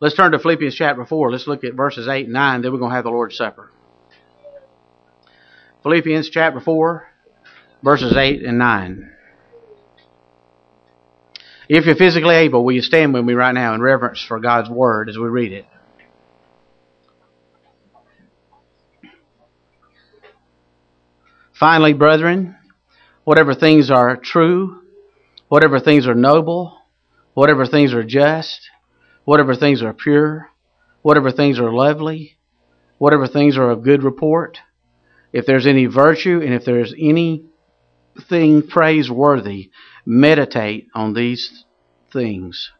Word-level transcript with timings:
Let's 0.00 0.14
turn 0.14 0.30
to 0.30 0.38
Philippians 0.38 0.76
chapter 0.76 1.04
4. 1.04 1.32
Let's 1.32 1.48
look 1.48 1.64
at 1.64 1.74
verses 1.74 2.06
8 2.06 2.26
and 2.26 2.32
9. 2.32 2.62
Then 2.62 2.72
we're 2.72 2.78
going 2.78 2.90
to 2.90 2.94
have 2.94 3.04
the 3.04 3.10
Lord's 3.10 3.36
Supper. 3.36 3.72
Philippians 5.82 6.30
chapter 6.30 6.60
4, 6.60 7.08
verses 7.82 8.16
8 8.16 8.44
and 8.44 8.58
9. 8.58 9.10
If 11.68 11.84
you're 11.84 11.96
physically 11.96 12.36
able, 12.36 12.64
will 12.64 12.74
you 12.74 12.82
stand 12.82 13.12
with 13.12 13.24
me 13.24 13.34
right 13.34 13.52
now 13.52 13.74
in 13.74 13.80
reverence 13.80 14.24
for 14.24 14.38
God's 14.38 14.70
Word 14.70 15.08
as 15.08 15.18
we 15.18 15.28
read 15.28 15.52
it? 15.52 15.66
Finally, 21.58 21.94
brethren, 21.94 22.56
whatever 23.24 23.52
things 23.52 23.90
are 23.90 24.16
true, 24.16 24.80
whatever 25.48 25.80
things 25.80 26.06
are 26.06 26.14
noble, 26.14 26.78
whatever 27.34 27.66
things 27.66 27.92
are 27.92 28.04
just, 28.04 28.70
whatever 29.28 29.54
things 29.54 29.82
are 29.82 29.92
pure, 29.92 30.48
whatever 31.02 31.30
things 31.30 31.58
are 31.58 31.70
lovely, 31.70 32.38
whatever 32.96 33.28
things 33.28 33.58
are 33.58 33.70
of 33.70 33.82
good 33.82 34.02
report, 34.02 34.58
if 35.34 35.44
there's 35.44 35.66
any 35.66 35.84
virtue 35.84 36.40
and 36.42 36.54
if 36.54 36.64
there's 36.64 36.94
anything 36.98 37.42
praiseworthy, 38.70 39.70
meditate 40.06 40.88
on 40.94 41.12
these 41.12 41.66
things. 42.10 42.72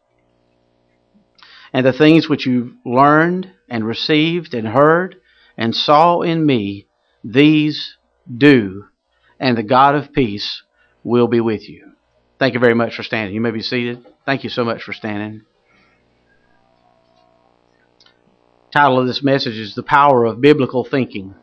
And 1.71 1.85
the 1.85 1.93
things 1.93 2.27
which 2.27 2.47
you 2.47 2.77
learned 2.83 3.51
and 3.69 3.85
received 3.85 4.55
and 4.55 4.67
heard 4.67 5.17
and 5.55 5.75
saw 5.75 6.21
in 6.21 6.43
me, 6.43 6.87
these 7.23 7.95
do, 8.27 8.85
and 9.39 9.55
the 9.55 9.61
God 9.61 9.93
of 9.93 10.11
peace 10.13 10.63
will 11.03 11.27
be 11.27 11.41
with 11.41 11.69
you. 11.69 11.91
Thank 12.39 12.55
you 12.55 12.59
very 12.59 12.73
much 12.73 12.95
for 12.95 13.03
standing. 13.03 13.35
You 13.35 13.41
may 13.41 13.51
be 13.51 13.61
seated. 13.61 14.03
Thank 14.25 14.43
you 14.43 14.49
so 14.49 14.65
much 14.65 14.81
for 14.81 14.93
standing. 14.93 15.43
Title 18.71 18.99
of 18.99 19.07
this 19.07 19.23
message 19.23 19.57
is 19.57 19.73
The 19.73 19.81
Power 19.81 20.25
of 20.25 20.41
Biblical 20.41 20.83
Thinking. 20.83 21.33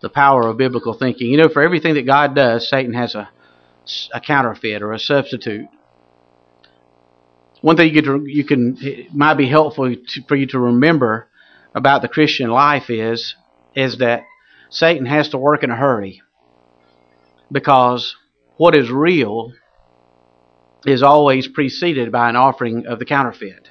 The 0.00 0.08
power 0.08 0.46
of 0.46 0.56
biblical 0.56 0.94
thinking. 0.94 1.28
You 1.32 1.38
know, 1.38 1.48
for 1.48 1.60
everything 1.60 1.94
that 1.94 2.06
God 2.06 2.36
does, 2.36 2.68
Satan 2.68 2.94
has 2.94 3.16
a, 3.16 3.28
a 4.14 4.20
counterfeit 4.20 4.80
or 4.80 4.92
a 4.92 4.98
substitute. 5.00 5.66
One 7.62 7.76
thing 7.76 7.92
you 7.92 8.02
can, 8.02 8.26
you 8.26 8.44
can 8.44 9.08
might 9.12 9.34
be 9.34 9.48
helpful 9.48 9.92
to, 9.92 10.22
for 10.28 10.36
you 10.36 10.46
to 10.46 10.60
remember 10.60 11.26
about 11.74 12.02
the 12.02 12.08
Christian 12.08 12.50
life 12.50 12.90
is 12.90 13.34
is 13.74 13.98
that 13.98 14.22
Satan 14.70 15.06
has 15.06 15.30
to 15.30 15.38
work 15.38 15.64
in 15.64 15.70
a 15.72 15.76
hurry 15.76 16.22
because 17.50 18.14
what 18.56 18.76
is 18.76 18.88
real 18.88 19.52
is 20.86 21.02
always 21.02 21.48
preceded 21.48 22.12
by 22.12 22.28
an 22.28 22.36
offering 22.36 22.86
of 22.86 23.00
the 23.00 23.04
counterfeit. 23.04 23.68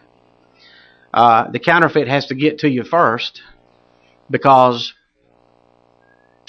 Uh, 1.13 1.49
the 1.51 1.59
counterfeit 1.59 2.07
has 2.07 2.27
to 2.27 2.35
get 2.35 2.59
to 2.59 2.69
you 2.69 2.83
first 2.83 3.41
because 4.29 4.93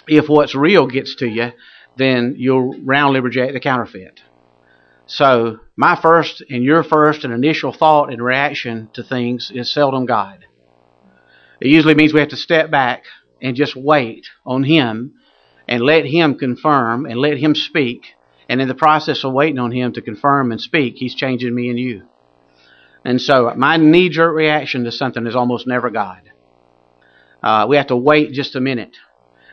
if 0.06 0.28
what's 0.28 0.54
real 0.54 0.86
gets 0.86 1.14
to 1.16 1.26
you, 1.28 1.52
then 1.96 2.34
you'll 2.38 2.74
roundly 2.84 3.20
reject 3.20 3.52
the 3.52 3.60
counterfeit. 3.60 4.20
So, 5.06 5.60
my 5.74 5.96
first 5.96 6.42
and 6.50 6.62
your 6.62 6.82
first 6.82 7.24
and 7.24 7.32
initial 7.32 7.72
thought 7.72 8.12
and 8.12 8.22
reaction 8.22 8.90
to 8.92 9.02
things 9.02 9.50
is 9.54 9.72
seldom 9.72 10.06
God. 10.06 10.44
It 11.60 11.68
usually 11.68 11.94
means 11.94 12.12
we 12.12 12.20
have 12.20 12.28
to 12.28 12.36
step 12.36 12.70
back 12.70 13.04
and 13.40 13.56
just 13.56 13.74
wait 13.74 14.26
on 14.44 14.64
Him 14.64 15.14
and 15.66 15.82
let 15.82 16.04
Him 16.04 16.36
confirm 16.36 17.06
and 17.06 17.18
let 17.18 17.38
Him 17.38 17.54
speak. 17.54 18.02
And 18.48 18.60
in 18.60 18.68
the 18.68 18.74
process 18.74 19.24
of 19.24 19.32
waiting 19.32 19.58
on 19.58 19.72
Him 19.72 19.92
to 19.94 20.02
confirm 20.02 20.52
and 20.52 20.60
speak, 20.60 20.96
He's 20.96 21.14
changing 21.14 21.54
me 21.54 21.70
and 21.70 21.78
you. 21.78 22.08
And 23.08 23.22
so 23.22 23.54
my 23.56 23.78
knee 23.78 24.10
jerk 24.10 24.36
reaction 24.36 24.84
to 24.84 24.92
something 24.92 25.26
is 25.26 25.34
almost 25.34 25.66
never 25.66 25.88
God. 25.88 26.30
Uh, 27.42 27.64
we 27.66 27.78
have 27.78 27.86
to 27.86 27.96
wait 27.96 28.32
just 28.32 28.54
a 28.54 28.60
minute. 28.60 28.94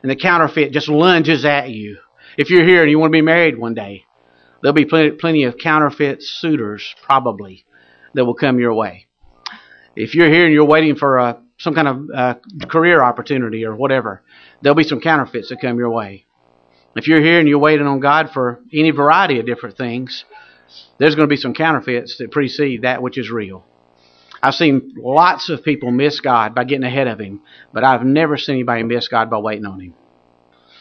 And 0.02 0.12
the 0.12 0.18
counterfeit 0.18 0.74
just 0.74 0.90
lunges 0.90 1.46
at 1.46 1.70
you. 1.70 2.00
If 2.38 2.50
you're 2.50 2.68
here 2.68 2.82
and 2.82 2.92
you 2.92 3.00
want 3.00 3.14
to 3.14 3.18
be 3.18 3.22
married 3.22 3.58
one 3.58 3.74
day, 3.74 4.04
there'll 4.62 4.74
be 4.74 4.84
plenty, 4.84 5.12
plenty 5.12 5.44
of 5.46 5.58
counterfeit 5.58 6.22
suitors, 6.22 6.96
probably, 7.02 7.66
that 8.14 8.26
will 8.26 8.34
come 8.34 8.60
your 8.60 8.74
way. 8.74 9.08
If 9.96 10.16
you're 10.16 10.30
here 10.30 10.44
and 10.44 10.54
you're 10.54 10.66
waiting 10.66 10.98
for 10.98 11.18
a 11.18 11.42
some 11.58 11.76
kind 11.76 11.88
of 11.88 12.10
uh, 12.14 12.36
career 12.68 13.02
opportunity 13.02 13.64
or 13.64 13.74
whatever, 13.74 14.22
there'll 14.62 14.76
be 14.76 14.84
some 14.84 15.00
counterfeits 15.00 15.48
that 15.48 15.62
come 15.62 15.78
your 15.78 15.92
way. 15.92 16.26
If 16.98 17.08
you're 17.08 17.22
here 17.22 17.40
and 17.40 17.48
you're 17.48 17.60
waiting 17.60 17.88
on 17.88 18.02
God 18.02 18.32
for 18.34 18.60
any 18.74 18.92
variety 18.92 19.40
of 19.40 19.46
different 19.46 19.78
things, 19.78 20.26
there's 20.98 21.16
going 21.16 21.28
to 21.28 21.34
be 21.34 21.38
some 21.38 21.54
counterfeits 21.54 22.18
that 22.18 22.32
precede 22.32 22.84
that 22.84 23.02
which 23.02 23.18
is 23.18 23.30
real. 23.30 23.66
I've 24.42 24.56
seen 24.56 24.94
lots 24.98 25.50
of 25.50 25.64
people 25.64 25.92
miss 25.92 26.20
God 26.20 26.54
by 26.54 26.66
getting 26.66 26.84
ahead 26.84 27.08
of 27.08 27.20
Him, 27.20 27.42
but 27.74 27.84
I've 27.84 28.06
never 28.06 28.38
seen 28.38 28.56
anybody 28.56 28.84
miss 28.84 29.08
God 29.08 29.30
by 29.30 29.40
waiting 29.40 29.66
on 29.66 29.80
Him. 29.80 29.94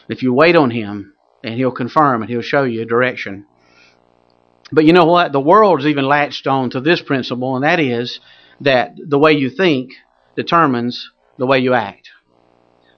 If 0.07 0.21
you 0.21 0.33
wait 0.33 0.55
on 0.55 0.69
Him, 0.69 1.13
and 1.43 1.55
He'll 1.55 1.71
confirm 1.71 2.21
and 2.21 2.29
He'll 2.29 2.41
show 2.41 2.63
you 2.63 2.81
a 2.81 2.85
direction. 2.85 3.45
But 4.71 4.85
you 4.85 4.93
know 4.93 5.05
what? 5.05 5.31
The 5.31 5.39
world's 5.39 5.85
even 5.85 6.05
latched 6.05 6.47
on 6.47 6.71
to 6.71 6.81
this 6.81 7.01
principle, 7.01 7.55
and 7.55 7.63
that 7.63 7.79
is 7.79 8.19
that 8.61 8.95
the 8.97 9.19
way 9.19 9.33
you 9.33 9.49
think 9.49 9.91
determines 10.35 11.11
the 11.37 11.45
way 11.45 11.59
you 11.59 11.73
act. 11.73 12.09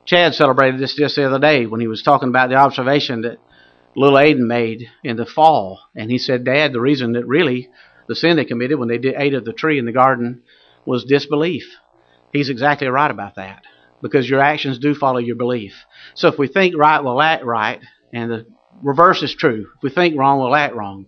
Chad 0.06 0.34
celebrated 0.34 0.80
this 0.80 0.96
just 0.96 1.18
the 1.18 1.28
other 1.28 1.40
day 1.40 1.66
when 1.66 1.82
he 1.82 1.88
was 1.88 2.02
talking 2.02 2.30
about 2.30 2.50
the 2.50 2.56
observation 2.56 3.22
that 3.22 3.38
little 3.98 4.18
Aiden 4.18 4.46
made 4.46 4.88
in 5.04 5.18
the 5.18 5.26
fall. 5.26 5.82
And 5.96 6.10
he 6.10 6.20
said, 6.20 6.46
Dad, 6.46 6.72
the 6.72 6.80
reason 6.80 7.14
that 7.14 7.26
really 7.26 7.70
the 8.08 8.16
sin 8.16 8.38
they 8.38 8.46
committed 8.46 8.80
when 8.80 8.88
they 8.88 9.00
did, 9.00 9.16
ate 9.18 9.34
of 9.34 9.44
the 9.44 9.54
tree 9.54 9.80
in 9.80 9.86
the 9.86 9.92
garden 9.92 10.44
was 10.86 11.04
disbelief. 11.04 11.66
He's 12.32 12.50
exactly 12.50 12.88
right 12.88 13.12
about 13.12 13.36
that 13.36 13.64
because 14.02 14.30
your 14.30 14.40
actions 14.40 14.80
do 14.80 14.94
follow 14.94 15.18
your 15.18 15.36
belief. 15.36 15.74
So 16.14 16.28
if 16.28 16.38
we 16.38 16.48
think 16.48 16.78
right, 16.78 17.04
we'll 17.04 17.22
act 17.22 17.44
right, 17.44 17.82
and 18.14 18.32
the 18.32 18.46
reverse 18.82 19.24
is 19.24 19.36
true. 19.36 19.68
If 19.76 19.84
we 19.84 19.90
think 19.90 20.18
wrong, 20.18 20.40
we'll 20.40 20.56
act 20.56 20.76
wrong. 20.76 21.08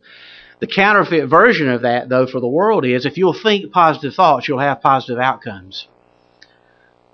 The 0.60 0.68
counterfeit 0.68 1.30
version 1.30 1.70
of 1.70 1.84
that, 1.84 2.10
though, 2.10 2.28
for 2.28 2.42
the 2.42 2.48
world 2.48 2.86
is 2.86 3.06
if 3.06 3.18
you'll 3.18 3.40
think 3.40 3.72
positive 3.72 4.16
thoughts, 4.16 4.48
you'll 4.48 4.60
have 4.60 4.82
positive 4.82 5.20
outcomes. 5.20 5.88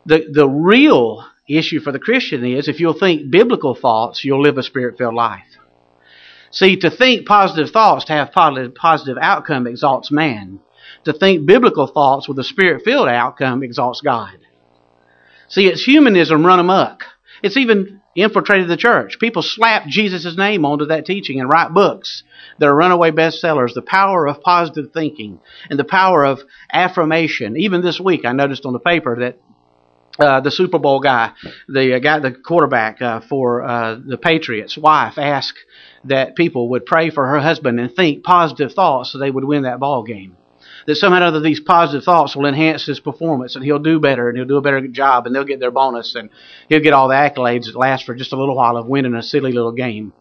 The, 0.05 0.25
the 0.31 0.47
real 0.47 1.25
issue 1.47 1.79
for 1.79 1.91
the 1.91 1.99
Christian 1.99 2.43
is 2.43 2.67
if 2.67 2.79
you'll 2.79 2.97
think 2.97 3.29
biblical 3.29 3.75
thoughts, 3.75 4.23
you'll 4.23 4.41
live 4.41 4.57
a 4.57 4.63
spirit 4.63 4.97
filled 4.97 5.13
life. 5.13 5.43
See, 6.51 6.77
to 6.77 6.89
think 6.89 7.27
positive 7.27 7.71
thoughts 7.71 8.05
to 8.05 8.13
have 8.13 8.31
positive, 8.31 8.75
positive 8.75 9.17
outcome 9.21 9.67
exalts 9.67 10.11
man. 10.11 10.59
To 11.05 11.13
think 11.13 11.45
biblical 11.45 11.87
thoughts 11.87 12.27
with 12.27 12.39
a 12.39 12.43
spirit 12.43 12.83
filled 12.83 13.07
outcome 13.07 13.63
exalts 13.63 14.01
God. 14.01 14.37
See, 15.49 15.67
it's 15.67 15.83
humanism 15.83 16.45
run 16.45 16.59
amok. 16.59 17.03
It's 17.43 17.57
even 17.57 18.01
infiltrated 18.15 18.69
the 18.69 18.77
church. 18.77 19.19
People 19.19 19.41
slap 19.41 19.87
Jesus' 19.87 20.37
name 20.37 20.65
onto 20.65 20.85
that 20.85 21.05
teaching 21.05 21.39
and 21.39 21.49
write 21.49 21.73
books 21.73 22.23
that 22.59 22.67
are 22.67 22.75
runaway 22.75 23.11
bestsellers. 23.11 23.73
The 23.73 23.81
power 23.81 24.27
of 24.27 24.41
positive 24.41 24.91
thinking 24.93 25.39
and 25.69 25.77
the 25.77 25.83
power 25.83 26.23
of 26.23 26.39
affirmation. 26.71 27.57
Even 27.57 27.81
this 27.81 27.99
week, 27.99 28.25
I 28.25 28.31
noticed 28.31 28.65
on 28.65 28.73
the 28.73 28.79
paper 28.79 29.17
that 29.19 29.37
uh, 30.17 30.39
the 30.39 30.51
Super 30.51 30.79
Bowl 30.79 31.01
guy, 31.01 31.33
the 31.67 31.95
uh, 31.95 31.99
guy, 31.99 32.19
the 32.19 32.31
quarterback 32.31 33.01
uh, 33.01 33.19
for 33.19 33.63
uh, 33.63 33.99
the 34.05 34.17
Patriots' 34.17 34.77
wife, 34.77 35.17
asked 35.17 35.59
that 36.05 36.35
people 36.35 36.69
would 36.69 36.85
pray 36.85 37.09
for 37.09 37.25
her 37.25 37.39
husband 37.39 37.79
and 37.79 37.93
think 37.93 38.23
positive 38.23 38.73
thoughts 38.73 39.11
so 39.11 39.17
they 39.17 39.31
would 39.31 39.43
win 39.43 39.63
that 39.63 39.79
ball 39.79 40.03
game. 40.03 40.37
That 40.87 40.95
somehow 40.95 41.21
or 41.21 41.25
other 41.25 41.39
these 41.39 41.59
positive 41.59 42.03
thoughts 42.03 42.35
will 42.35 42.45
enhance 42.45 42.85
his 42.85 42.99
performance 42.99 43.55
and 43.55 43.65
he'll 43.65 43.79
do 43.79 43.99
better 43.99 44.29
and 44.29 44.37
he'll 44.37 44.47
do 44.47 44.57
a 44.57 44.61
better 44.61 44.87
job 44.87 45.25
and 45.25 45.35
they'll 45.35 45.43
get 45.43 45.59
their 45.59 45.71
bonus 45.71 46.13
and 46.13 46.29
he'll 46.69 46.79
get 46.79 46.93
all 46.93 47.07
the 47.07 47.15
accolades 47.15 47.65
that 47.65 47.75
last 47.75 48.05
for 48.05 48.13
just 48.13 48.33
a 48.33 48.37
little 48.37 48.55
while 48.55 48.77
of 48.77 48.85
winning 48.85 49.15
a 49.15 49.23
silly 49.23 49.51
little 49.51 49.71
game. 49.71 50.13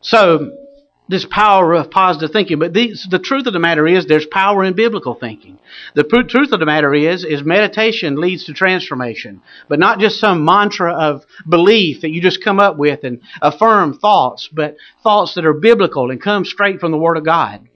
So 0.00 0.63
this 1.08 1.26
power 1.30 1.74
of 1.74 1.90
positive 1.90 2.30
thinking. 2.32 2.58
But 2.58 2.72
these, 2.72 3.06
the 3.10 3.18
truth 3.18 3.46
of 3.46 3.52
the 3.52 3.58
matter 3.58 3.86
is, 3.86 4.06
there's 4.06 4.26
power 4.26 4.64
in 4.64 4.74
biblical 4.74 5.14
thinking. 5.14 5.58
The 5.94 6.04
pr- 6.04 6.22
truth 6.22 6.52
of 6.52 6.60
the 6.60 6.66
matter 6.66 6.94
is, 6.94 7.24
is 7.24 7.44
meditation 7.44 8.20
leads 8.20 8.44
to 8.44 8.54
transformation, 8.54 9.42
but 9.68 9.78
not 9.78 9.98
just 9.98 10.18
some 10.18 10.44
mantra 10.44 10.92
of 10.94 11.24
belief 11.48 12.00
that 12.00 12.10
you 12.10 12.22
just 12.22 12.42
come 12.42 12.58
up 12.58 12.78
with 12.78 13.04
and 13.04 13.20
affirm 13.42 13.98
thoughts, 13.98 14.48
but 14.50 14.76
thoughts 15.02 15.34
that 15.34 15.44
are 15.44 15.52
biblical 15.52 16.10
and 16.10 16.22
come 16.22 16.44
straight 16.44 16.80
from 16.80 16.90
the 16.90 16.98
Word 16.98 17.18
of 17.18 17.24
God. 17.24 17.68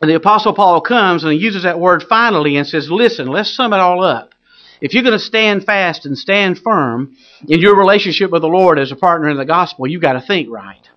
And 0.00 0.10
the 0.10 0.16
Apostle 0.16 0.52
Paul 0.52 0.80
comes 0.80 1.22
and 1.22 1.32
he 1.32 1.38
uses 1.38 1.62
that 1.62 1.78
word 1.78 2.02
finally 2.02 2.56
and 2.56 2.66
says, 2.66 2.90
"Listen, 2.90 3.28
let's 3.28 3.54
sum 3.54 3.72
it 3.72 3.78
all 3.78 4.02
up." 4.02 4.34
If 4.80 4.94
you're 4.94 5.04
going 5.04 5.12
to 5.12 5.24
stand 5.24 5.64
fast 5.64 6.06
and 6.06 6.18
stand 6.18 6.58
firm 6.58 7.16
in 7.46 7.60
your 7.60 7.78
relationship 7.78 8.32
with 8.32 8.42
the 8.42 8.48
Lord 8.48 8.80
as 8.80 8.90
a 8.90 8.96
partner 8.96 9.28
in 9.28 9.36
the 9.36 9.44
gospel, 9.44 9.86
you've 9.86 10.02
got 10.02 10.14
to 10.14 10.20
think 10.20 10.50
right. 10.50 10.88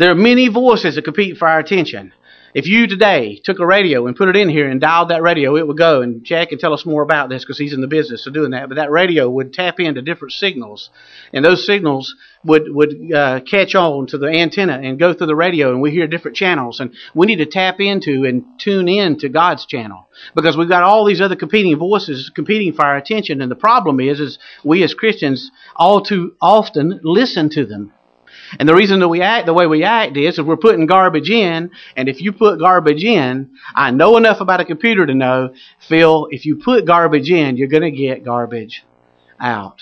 There 0.00 0.10
are 0.10 0.14
many 0.14 0.48
voices 0.48 0.94
that 0.94 1.04
compete 1.04 1.36
for 1.36 1.46
our 1.46 1.58
attention. 1.58 2.14
If 2.54 2.66
you 2.66 2.86
today 2.86 3.38
took 3.44 3.58
a 3.58 3.66
radio 3.66 4.06
and 4.06 4.16
put 4.16 4.30
it 4.30 4.36
in 4.36 4.48
here 4.48 4.66
and 4.66 4.80
dialed 4.80 5.10
that 5.10 5.20
radio, 5.20 5.56
it 5.58 5.66
would 5.68 5.76
go. 5.76 6.00
And 6.00 6.24
Jack 6.24 6.48
can 6.48 6.58
tell 6.58 6.72
us 6.72 6.86
more 6.86 7.02
about 7.02 7.28
this 7.28 7.44
because 7.44 7.58
he's 7.58 7.74
in 7.74 7.82
the 7.82 7.86
business 7.86 8.26
of 8.26 8.32
doing 8.32 8.52
that. 8.52 8.70
But 8.70 8.76
that 8.76 8.90
radio 8.90 9.28
would 9.28 9.52
tap 9.52 9.78
into 9.78 10.00
different 10.00 10.32
signals, 10.32 10.88
and 11.34 11.44
those 11.44 11.66
signals 11.66 12.14
would 12.46 12.62
would 12.68 13.12
uh, 13.14 13.40
catch 13.40 13.74
on 13.74 14.06
to 14.06 14.16
the 14.16 14.28
antenna 14.28 14.80
and 14.82 14.98
go 14.98 15.12
through 15.12 15.26
the 15.26 15.36
radio, 15.36 15.70
and 15.70 15.82
we 15.82 15.90
hear 15.90 16.06
different 16.06 16.34
channels. 16.38 16.80
And 16.80 16.94
we 17.14 17.26
need 17.26 17.44
to 17.44 17.46
tap 17.46 17.78
into 17.78 18.24
and 18.24 18.46
tune 18.58 18.88
in 18.88 19.18
to 19.18 19.28
God's 19.28 19.66
channel 19.66 20.08
because 20.34 20.56
we've 20.56 20.66
got 20.66 20.82
all 20.82 21.04
these 21.04 21.20
other 21.20 21.36
competing 21.36 21.76
voices 21.76 22.32
competing 22.34 22.72
for 22.72 22.86
our 22.86 22.96
attention. 22.96 23.42
And 23.42 23.50
the 23.50 23.54
problem 23.54 24.00
is, 24.00 24.18
is 24.18 24.38
we 24.64 24.82
as 24.82 24.94
Christians 24.94 25.50
all 25.76 26.00
too 26.00 26.36
often 26.40 27.00
listen 27.02 27.50
to 27.50 27.66
them. 27.66 27.92
And 28.58 28.68
the 28.68 28.74
reason 28.74 29.00
that 29.00 29.08
we 29.08 29.22
act 29.22 29.46
the 29.46 29.54
way 29.54 29.66
we 29.66 29.84
act 29.84 30.16
is 30.16 30.38
if 30.38 30.46
we're 30.46 30.56
putting 30.56 30.86
garbage 30.86 31.30
in, 31.30 31.70
and 31.96 32.08
if 32.08 32.20
you 32.20 32.32
put 32.32 32.58
garbage 32.58 33.04
in, 33.04 33.50
I 33.74 33.90
know 33.90 34.16
enough 34.16 34.40
about 34.40 34.60
a 34.60 34.64
computer 34.64 35.06
to 35.06 35.14
know, 35.14 35.54
Phil, 35.88 36.28
if 36.30 36.44
you 36.44 36.56
put 36.56 36.86
garbage 36.86 37.30
in, 37.30 37.56
you're 37.56 37.68
going 37.68 37.82
to 37.82 37.90
get 37.90 38.24
garbage 38.24 38.84
out. 39.38 39.80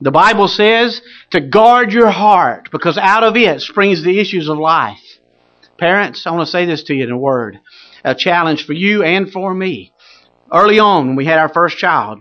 The 0.00 0.10
Bible 0.10 0.48
says 0.48 1.02
to 1.30 1.40
guard 1.40 1.92
your 1.92 2.10
heart 2.10 2.70
because 2.70 2.96
out 2.96 3.24
of 3.24 3.36
it 3.36 3.60
springs 3.60 4.02
the 4.02 4.20
issues 4.20 4.48
of 4.48 4.56
life. 4.56 5.00
Parents, 5.76 6.26
I 6.26 6.30
want 6.30 6.46
to 6.46 6.50
say 6.50 6.66
this 6.66 6.84
to 6.84 6.94
you 6.94 7.04
in 7.04 7.10
a 7.10 7.18
word. 7.18 7.60
A 8.04 8.14
challenge 8.14 8.64
for 8.64 8.72
you 8.72 9.02
and 9.02 9.30
for 9.30 9.52
me. 9.52 9.92
Early 10.52 10.78
on, 10.78 11.08
when 11.08 11.16
we 11.16 11.24
had 11.24 11.38
our 11.38 11.48
first 11.48 11.78
child, 11.78 12.20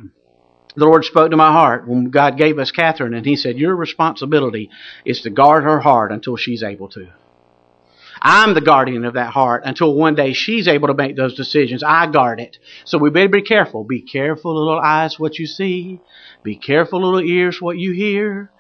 the 0.78 0.86
Lord 0.86 1.04
spoke 1.04 1.32
to 1.32 1.38
my 1.38 1.52
heart 1.52 1.88
when 1.88 2.12
God 2.12 2.38
gave 2.38 2.60
us 2.60 2.70
Catherine, 2.70 3.16
and 3.16 3.26
He 3.26 3.36
said, 3.36 3.58
Your 3.58 3.76
responsibility 3.76 4.70
is 5.04 5.22
to 5.22 5.32
guard 5.32 5.64
her 5.64 5.80
heart 5.80 6.12
until 6.12 6.38
she's 6.38 6.62
able 6.62 6.88
to. 6.90 7.08
I'm 8.22 8.54
the 8.54 8.62
guardian 8.62 9.04
of 9.04 9.16
that 9.16 9.32
heart 9.32 9.64
until 9.66 9.94
one 9.94 10.14
day 10.16 10.34
she's 10.34 10.68
able 10.68 10.88
to 10.88 10.94
make 10.94 11.16
those 11.16 11.36
decisions. 11.36 11.84
I 11.84 12.08
guard 12.08 12.40
it. 12.40 12.58
So 12.86 13.00
we 13.00 13.10
better 13.10 13.28
be 13.28 13.42
careful. 13.42 13.84
Be 13.84 14.02
careful, 14.02 14.56
little 14.56 14.80
eyes, 14.80 15.20
what 15.20 15.38
you 15.38 15.48
see. 15.48 16.00
Be 16.44 16.56
careful, 16.56 17.02
little 17.04 17.28
ears, 17.28 17.62
what 17.62 17.78
you 17.78 17.92
hear. 17.92 18.52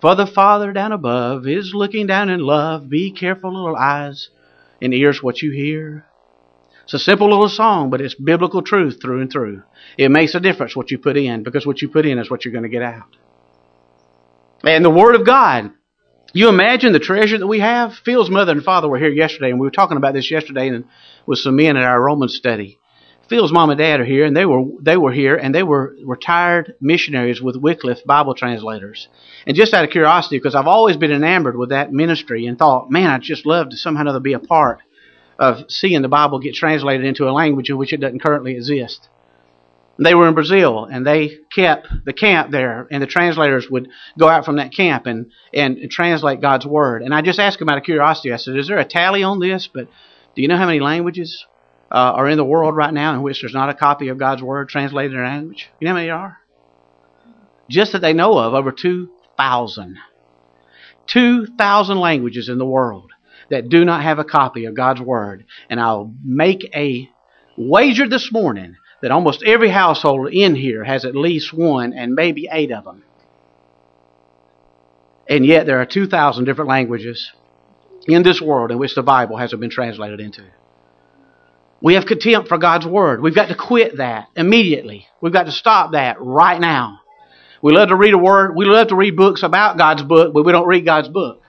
For 0.00 0.14
the 0.14 0.26
Father 0.26 0.72
down 0.72 0.92
above 0.92 1.48
is 1.48 1.74
looking 1.74 2.06
down 2.06 2.30
in 2.30 2.40
love. 2.40 2.88
Be 2.88 3.12
careful, 3.12 3.52
little 3.52 3.76
eyes 3.76 4.28
and 4.80 4.94
ears, 4.94 5.22
what 5.22 5.42
you 5.42 5.50
hear. 5.50 6.04
It's 6.86 6.94
a 6.94 6.98
simple 7.00 7.28
little 7.28 7.48
song, 7.48 7.90
but 7.90 8.00
it's 8.00 8.14
biblical 8.14 8.62
truth 8.62 9.00
through 9.02 9.20
and 9.20 9.28
through. 9.28 9.64
It 9.98 10.08
makes 10.08 10.36
a 10.36 10.40
difference 10.40 10.76
what 10.76 10.92
you 10.92 10.98
put 10.98 11.16
in 11.16 11.42
because 11.42 11.66
what 11.66 11.82
you 11.82 11.88
put 11.88 12.06
in 12.06 12.20
is 12.20 12.30
what 12.30 12.44
you're 12.44 12.52
going 12.52 12.62
to 12.62 12.68
get 12.68 12.82
out. 12.82 13.16
And 14.62 14.84
the 14.84 14.90
Word 14.90 15.16
of 15.16 15.26
God. 15.26 15.72
You 16.32 16.48
imagine 16.48 16.92
the 16.92 17.00
treasure 17.00 17.38
that 17.38 17.46
we 17.46 17.58
have? 17.58 17.94
Phil's 18.04 18.30
mother 18.30 18.52
and 18.52 18.62
father 18.62 18.88
were 18.88 18.98
here 18.98 19.08
yesterday, 19.08 19.50
and 19.50 19.58
we 19.58 19.66
were 19.66 19.72
talking 19.72 19.96
about 19.96 20.14
this 20.14 20.30
yesterday 20.30 20.68
and 20.68 20.84
with 21.26 21.40
some 21.40 21.56
men 21.56 21.76
at 21.76 21.82
our 21.82 22.00
Roman 22.00 22.28
study. 22.28 22.78
Phil's 23.28 23.52
mom 23.52 23.70
and 23.70 23.78
dad 23.78 23.98
are 23.98 24.04
here, 24.04 24.24
and 24.24 24.36
they 24.36 24.46
were 24.46 24.64
they 24.80 24.96
were 24.96 25.12
here, 25.12 25.34
and 25.34 25.52
they 25.52 25.64
were 25.64 25.96
retired 26.04 26.74
missionaries 26.80 27.42
with 27.42 27.56
Wycliffe 27.56 28.04
Bible 28.04 28.34
translators. 28.34 29.08
And 29.44 29.56
just 29.56 29.74
out 29.74 29.84
of 29.84 29.90
curiosity, 29.90 30.38
because 30.38 30.54
I've 30.54 30.68
always 30.68 30.96
been 30.96 31.10
enamored 31.10 31.56
with 31.56 31.70
that 31.70 31.92
ministry, 31.92 32.46
and 32.46 32.56
thought, 32.56 32.92
man, 32.92 33.10
I'd 33.10 33.22
just 33.22 33.46
love 33.46 33.70
to 33.70 33.76
somehow 33.76 34.00
or 34.00 34.02
another 34.02 34.20
be 34.20 34.34
a 34.34 34.38
part 34.38 34.82
of 35.38 35.70
seeing 35.70 36.02
the 36.02 36.08
Bible 36.08 36.38
get 36.38 36.54
translated 36.54 37.04
into 37.06 37.28
a 37.28 37.32
language 37.32 37.70
in 37.70 37.76
which 37.76 37.92
it 37.92 38.00
doesn't 38.00 38.22
currently 38.22 38.52
exist. 38.52 39.08
They 39.98 40.14
were 40.14 40.28
in 40.28 40.34
Brazil 40.34 40.84
and 40.84 41.06
they 41.06 41.38
kept 41.54 41.88
the 42.04 42.12
camp 42.12 42.50
there, 42.50 42.86
and 42.90 43.02
the 43.02 43.06
translators 43.06 43.70
would 43.70 43.88
go 44.18 44.28
out 44.28 44.44
from 44.44 44.56
that 44.56 44.74
camp 44.74 45.06
and, 45.06 45.30
and 45.54 45.90
translate 45.90 46.40
God's 46.40 46.66
Word. 46.66 47.02
And 47.02 47.14
I 47.14 47.22
just 47.22 47.38
asked 47.38 47.58
them 47.58 47.68
out 47.68 47.78
of 47.78 47.84
curiosity, 47.84 48.32
I 48.32 48.36
said, 48.36 48.56
Is 48.56 48.68
there 48.68 48.78
a 48.78 48.84
tally 48.84 49.22
on 49.22 49.40
this? 49.40 49.68
But 49.72 49.88
do 50.34 50.42
you 50.42 50.48
know 50.48 50.58
how 50.58 50.66
many 50.66 50.80
languages 50.80 51.46
uh, 51.90 51.94
are 51.94 52.28
in 52.28 52.36
the 52.36 52.44
world 52.44 52.76
right 52.76 52.92
now 52.92 53.14
in 53.14 53.22
which 53.22 53.40
there's 53.40 53.54
not 53.54 53.70
a 53.70 53.74
copy 53.74 54.08
of 54.08 54.18
God's 54.18 54.42
Word 54.42 54.68
translated 54.68 55.16
in 55.16 55.24
language? 55.24 55.70
You 55.80 55.86
know 55.86 55.92
how 55.92 55.96
many 55.96 56.10
are? 56.10 56.38
Just 57.70 57.92
that 57.92 58.00
they 58.00 58.12
know 58.12 58.38
of, 58.38 58.52
over 58.52 58.72
2,000. 58.72 59.98
2,000 61.06 61.98
languages 61.98 62.48
in 62.48 62.58
the 62.58 62.66
world 62.66 63.12
that 63.50 63.68
do 63.68 63.84
not 63.84 64.02
have 64.02 64.18
a 64.18 64.24
copy 64.24 64.64
of 64.64 64.74
God's 64.74 65.00
Word. 65.00 65.44
And 65.68 65.80
I'll 65.80 66.12
make 66.24 66.68
a 66.74 67.08
wager 67.56 68.08
this 68.08 68.32
morning 68.32 68.76
that 69.02 69.10
almost 69.10 69.42
every 69.42 69.68
household 69.68 70.32
in 70.32 70.54
here 70.54 70.84
has 70.84 71.04
at 71.04 71.14
least 71.14 71.52
one 71.52 71.92
and 71.92 72.14
maybe 72.14 72.48
eight 72.50 72.72
of 72.72 72.84
them. 72.84 73.04
And 75.28 75.44
yet 75.44 75.66
there 75.66 75.80
are 75.80 75.86
2,000 75.86 76.44
different 76.44 76.68
languages 76.68 77.30
in 78.06 78.22
this 78.22 78.40
world 78.40 78.70
in 78.70 78.78
which 78.78 78.94
the 78.94 79.02
Bible 79.02 79.36
hasn't 79.36 79.60
been 79.60 79.70
translated 79.70 80.20
into. 80.20 80.44
We 81.80 81.94
have 81.94 82.06
contempt 82.06 82.48
for 82.48 82.58
God's 82.58 82.86
Word. 82.86 83.20
We've 83.20 83.34
got 83.34 83.48
to 83.48 83.54
quit 83.54 83.98
that 83.98 84.28
immediately. 84.34 85.06
We've 85.20 85.32
got 85.32 85.46
to 85.46 85.52
stop 85.52 85.92
that 85.92 86.16
right 86.20 86.60
now. 86.60 87.00
We 87.62 87.72
love 87.72 87.88
to 87.88 87.96
read 87.96 88.14
a 88.14 88.18
word. 88.18 88.54
We 88.54 88.64
love 88.64 88.88
to 88.88 88.94
read 88.94 89.16
books 89.16 89.42
about 89.42 89.78
God's 89.78 90.02
book, 90.02 90.32
but 90.32 90.44
we 90.44 90.52
don't 90.52 90.68
read 90.68 90.84
God's 90.84 91.08
book. 91.08 91.42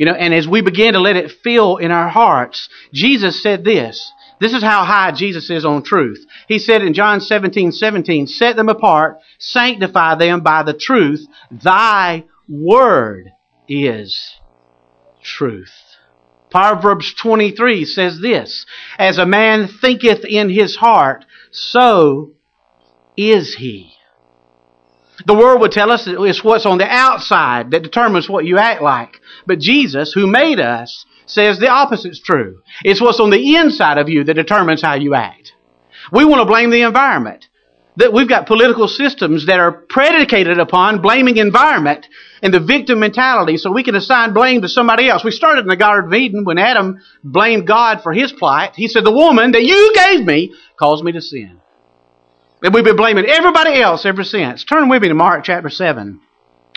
You 0.00 0.06
know, 0.06 0.14
and 0.14 0.32
as 0.32 0.48
we 0.48 0.62
begin 0.62 0.94
to 0.94 0.98
let 0.98 1.16
it 1.16 1.30
fill 1.44 1.76
in 1.76 1.90
our 1.90 2.08
hearts, 2.08 2.70
Jesus 2.90 3.42
said 3.42 3.64
this. 3.64 4.10
This 4.40 4.54
is 4.54 4.62
how 4.62 4.82
high 4.86 5.12
Jesus 5.12 5.50
is 5.50 5.66
on 5.66 5.82
truth. 5.82 6.24
He 6.48 6.58
said 6.58 6.80
in 6.80 6.94
John 6.94 7.20
17, 7.20 7.70
17, 7.70 8.26
set 8.26 8.56
them 8.56 8.70
apart, 8.70 9.18
sanctify 9.38 10.14
them 10.14 10.40
by 10.40 10.62
the 10.62 10.72
truth. 10.72 11.26
Thy 11.50 12.24
word 12.48 13.28
is 13.68 14.18
truth. 15.22 15.74
Proverbs 16.50 17.12
23 17.20 17.84
says 17.84 18.20
this, 18.22 18.64
as 18.98 19.18
a 19.18 19.26
man 19.26 19.68
thinketh 19.68 20.24
in 20.24 20.48
his 20.48 20.76
heart, 20.76 21.26
so 21.50 22.32
is 23.18 23.54
he. 23.56 23.92
The 25.26 25.34
world 25.34 25.60
would 25.60 25.72
tell 25.72 25.90
us 25.90 26.06
it's 26.06 26.44
what's 26.44 26.66
on 26.66 26.78
the 26.78 26.86
outside 26.86 27.70
that 27.72 27.82
determines 27.82 28.28
what 28.28 28.44
you 28.44 28.58
act 28.58 28.82
like. 28.82 29.20
But 29.46 29.58
Jesus, 29.58 30.12
who 30.12 30.26
made 30.26 30.60
us, 30.60 31.04
says 31.26 31.58
the 31.58 31.68
opposite 31.68 32.12
is 32.12 32.20
true. 32.20 32.62
It's 32.84 33.00
what's 33.00 33.20
on 33.20 33.30
the 33.30 33.56
inside 33.56 33.98
of 33.98 34.08
you 34.08 34.24
that 34.24 34.34
determines 34.34 34.82
how 34.82 34.94
you 34.94 35.14
act. 35.14 35.52
We 36.12 36.24
want 36.24 36.40
to 36.40 36.46
blame 36.46 36.70
the 36.70 36.82
environment. 36.82 37.46
That 37.96 38.12
we've 38.12 38.28
got 38.28 38.46
political 38.46 38.88
systems 38.88 39.46
that 39.46 39.58
are 39.58 39.72
predicated 39.72 40.58
upon 40.58 41.02
blaming 41.02 41.36
environment 41.36 42.06
and 42.40 42.54
the 42.54 42.60
victim 42.60 43.00
mentality 43.00 43.56
so 43.56 43.72
we 43.72 43.82
can 43.82 43.96
assign 43.96 44.32
blame 44.32 44.62
to 44.62 44.68
somebody 44.68 45.08
else. 45.08 45.24
We 45.24 45.32
started 45.32 45.62
in 45.62 45.66
the 45.66 45.76
Garden 45.76 46.10
of 46.10 46.14
Eden 46.14 46.44
when 46.44 46.56
Adam 46.56 47.00
blamed 47.22 47.66
God 47.66 48.02
for 48.02 48.12
his 48.12 48.32
plight. 48.32 48.76
He 48.76 48.88
said, 48.88 49.04
the 49.04 49.12
woman 49.12 49.52
that 49.52 49.64
you 49.64 49.92
gave 49.94 50.24
me 50.24 50.54
caused 50.78 51.04
me 51.04 51.12
to 51.12 51.20
sin. 51.20 51.60
And 52.62 52.74
we've 52.74 52.84
been 52.84 52.96
blaming 52.96 53.24
everybody 53.24 53.80
else 53.80 54.04
ever 54.04 54.22
since. 54.22 54.64
Turn 54.64 54.90
with 54.90 55.00
me 55.00 55.08
to 55.08 55.14
Mark 55.14 55.44
chapter 55.44 55.70
7, 55.70 56.20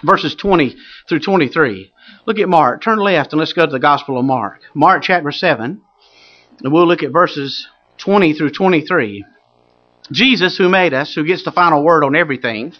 verses 0.01 0.33
20 0.33 0.77
through 1.09 1.19
23. 1.19 1.91
Look 2.25 2.39
at 2.39 2.47
Mark. 2.47 2.81
Turn 2.81 2.99
left 2.99 3.33
and 3.33 3.39
let's 3.39 3.51
go 3.51 3.65
to 3.65 3.71
the 3.71 3.79
Gospel 3.79 4.17
of 4.17 4.23
Mark. 4.23 4.61
Mark 4.73 5.03
chapter 5.03 5.31
7, 5.31 5.81
and 6.63 6.73
we'll 6.73 6.87
look 6.87 7.03
at 7.03 7.11
verses 7.11 7.67
20 7.97 8.33
through 8.33 8.51
23. 8.51 9.25
Jesus, 10.09 10.57
who 10.57 10.69
made 10.69 10.93
us, 10.93 11.13
who 11.13 11.25
gets 11.25 11.43
the 11.43 11.51
final 11.51 11.83
word 11.83 12.05
on 12.05 12.15
everything, 12.15 12.73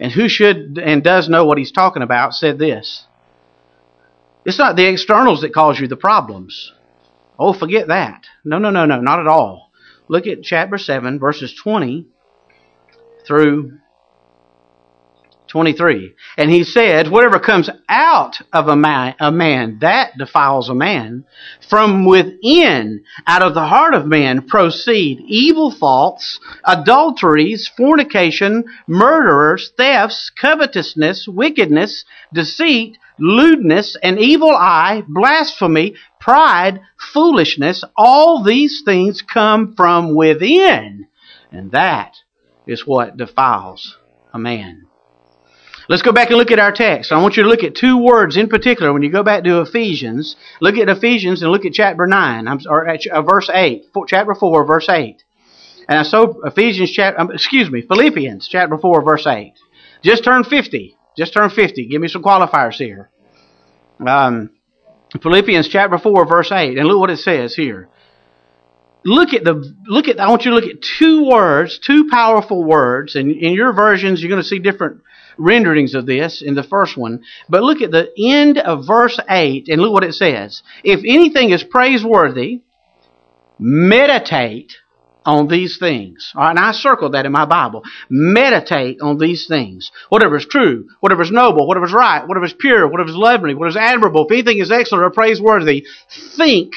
and 0.00 0.10
who 0.10 0.28
should 0.28 0.76
and 0.76 1.04
does 1.04 1.28
know 1.28 1.44
what 1.44 1.58
he's 1.58 1.72
talking 1.72 2.02
about, 2.02 2.34
said 2.34 2.58
this. 2.58 3.06
It's 4.44 4.58
not 4.58 4.74
the 4.74 4.88
externals 4.88 5.42
that 5.42 5.54
cause 5.54 5.78
you 5.78 5.86
the 5.86 5.96
problems. 5.96 6.72
Oh, 7.38 7.52
forget 7.52 7.88
that. 7.88 8.24
No, 8.44 8.58
no, 8.58 8.70
no, 8.70 8.86
no, 8.86 9.00
not 9.00 9.20
at 9.20 9.28
all. 9.28 9.70
Look 10.08 10.26
at 10.26 10.42
chapter 10.42 10.78
7, 10.78 11.20
verses 11.20 11.54
20 11.54 12.08
through 13.26 13.78
23. 15.50 16.14
And 16.38 16.50
he 16.50 16.64
said, 16.64 17.10
whatever 17.10 17.38
comes 17.40 17.68
out 17.88 18.36
of 18.52 18.68
a 18.68 18.76
man, 18.76 19.16
a 19.20 19.32
man, 19.32 19.78
that 19.80 20.16
defiles 20.16 20.68
a 20.68 20.74
man. 20.74 21.24
From 21.68 22.04
within, 22.06 23.02
out 23.26 23.42
of 23.42 23.54
the 23.54 23.66
heart 23.66 23.94
of 23.94 24.06
man, 24.06 24.46
proceed 24.46 25.18
evil 25.26 25.72
thoughts, 25.72 26.38
adulteries, 26.64 27.68
fornication, 27.76 28.64
murderers, 28.86 29.72
thefts, 29.76 30.30
covetousness, 30.30 31.26
wickedness, 31.28 32.04
deceit, 32.32 32.96
lewdness, 33.18 33.96
an 34.02 34.18
evil 34.18 34.50
eye, 34.50 35.02
blasphemy, 35.08 35.94
pride, 36.20 36.80
foolishness. 37.12 37.82
All 37.96 38.44
these 38.44 38.82
things 38.84 39.20
come 39.20 39.74
from 39.76 40.14
within. 40.14 41.08
And 41.50 41.72
that 41.72 42.14
is 42.70 42.86
what 42.86 43.16
defiles 43.16 43.96
a 44.32 44.38
man. 44.38 44.86
Let's 45.88 46.02
go 46.02 46.12
back 46.12 46.28
and 46.28 46.38
look 46.38 46.52
at 46.52 46.60
our 46.60 46.70
text. 46.70 47.10
I 47.10 47.20
want 47.20 47.36
you 47.36 47.42
to 47.42 47.48
look 47.48 47.64
at 47.64 47.74
two 47.74 47.98
words 47.98 48.36
in 48.36 48.48
particular. 48.48 48.92
When 48.92 49.02
you 49.02 49.10
go 49.10 49.24
back 49.24 49.42
to 49.42 49.60
Ephesians, 49.60 50.36
look 50.60 50.76
at 50.76 50.88
Ephesians 50.88 51.42
and 51.42 51.50
look 51.50 51.64
at 51.64 51.72
chapter 51.72 52.06
9, 52.06 52.48
or 52.68 52.88
uh, 52.88 53.22
verse 53.22 53.50
8, 53.52 53.86
chapter 54.06 54.34
4, 54.34 54.64
verse 54.66 54.88
8. 54.88 55.22
And 55.88 55.98
I 55.98 56.04
saw 56.04 56.32
Ephesians 56.44 56.92
chapter, 56.92 57.20
um, 57.20 57.32
excuse 57.32 57.68
me, 57.68 57.82
Philippians 57.82 58.46
chapter 58.48 58.78
4, 58.78 59.02
verse 59.02 59.26
8. 59.26 59.54
Just 60.04 60.22
turn 60.22 60.44
50. 60.44 60.96
Just 61.18 61.32
turn 61.32 61.50
50. 61.50 61.86
Give 61.88 62.00
me 62.00 62.06
some 62.06 62.22
qualifiers 62.22 62.76
here. 62.76 63.10
Um, 64.06 64.50
Philippians 65.20 65.68
chapter 65.68 65.98
4, 65.98 66.24
verse 66.24 66.52
8. 66.52 66.78
And 66.78 66.86
look 66.86 67.00
what 67.00 67.10
it 67.10 67.18
says 67.18 67.56
here. 67.56 67.88
Look 69.04 69.32
at 69.32 69.44
the 69.44 69.74
look 69.86 70.08
at 70.08 70.20
I 70.20 70.28
want 70.28 70.44
you 70.44 70.50
to 70.50 70.56
look 70.56 70.70
at 70.70 70.82
two 70.82 71.26
words, 71.26 71.78
two 71.78 72.08
powerful 72.10 72.64
words, 72.64 73.16
and 73.16 73.30
in 73.30 73.54
your 73.54 73.72
versions 73.72 74.20
you're 74.20 74.28
going 74.28 74.42
to 74.42 74.48
see 74.48 74.58
different 74.58 75.00
renderings 75.38 75.94
of 75.94 76.06
this 76.06 76.42
in 76.42 76.54
the 76.54 76.62
first 76.62 76.96
one. 76.96 77.22
But 77.48 77.62
look 77.62 77.80
at 77.80 77.90
the 77.90 78.10
end 78.18 78.58
of 78.58 78.86
verse 78.86 79.18
8 79.28 79.68
and 79.68 79.80
look 79.80 79.92
what 79.92 80.04
it 80.04 80.14
says. 80.14 80.62
If 80.84 81.00
anything 81.00 81.50
is 81.50 81.64
praiseworthy, 81.64 82.60
meditate 83.58 84.76
on 85.24 85.48
these 85.48 85.78
things. 85.78 86.32
Right, 86.34 86.50
and 86.50 86.58
I 86.58 86.72
circled 86.72 87.12
that 87.14 87.26
in 87.26 87.32
my 87.32 87.44
Bible. 87.44 87.82
Meditate 88.08 89.00
on 89.00 89.18
these 89.18 89.46
things. 89.46 89.90
Whatever 90.08 90.36
is 90.36 90.46
true, 90.46 90.88
whatever 91.00 91.22
is 91.22 91.30
noble, 91.30 91.66
whatever 91.66 91.86
is 91.86 91.92
right, 91.92 92.26
whatever 92.26 92.46
is 92.46 92.54
pure, 92.54 92.86
whatever 92.88 93.10
is 93.10 93.16
lovely, 93.16 93.54
whatever 93.54 93.78
is 93.78 93.90
admirable, 93.90 94.24
if 94.24 94.32
anything 94.32 94.58
is 94.58 94.70
excellent 94.70 95.04
or 95.04 95.10
praiseworthy, 95.10 95.86
think. 96.36 96.74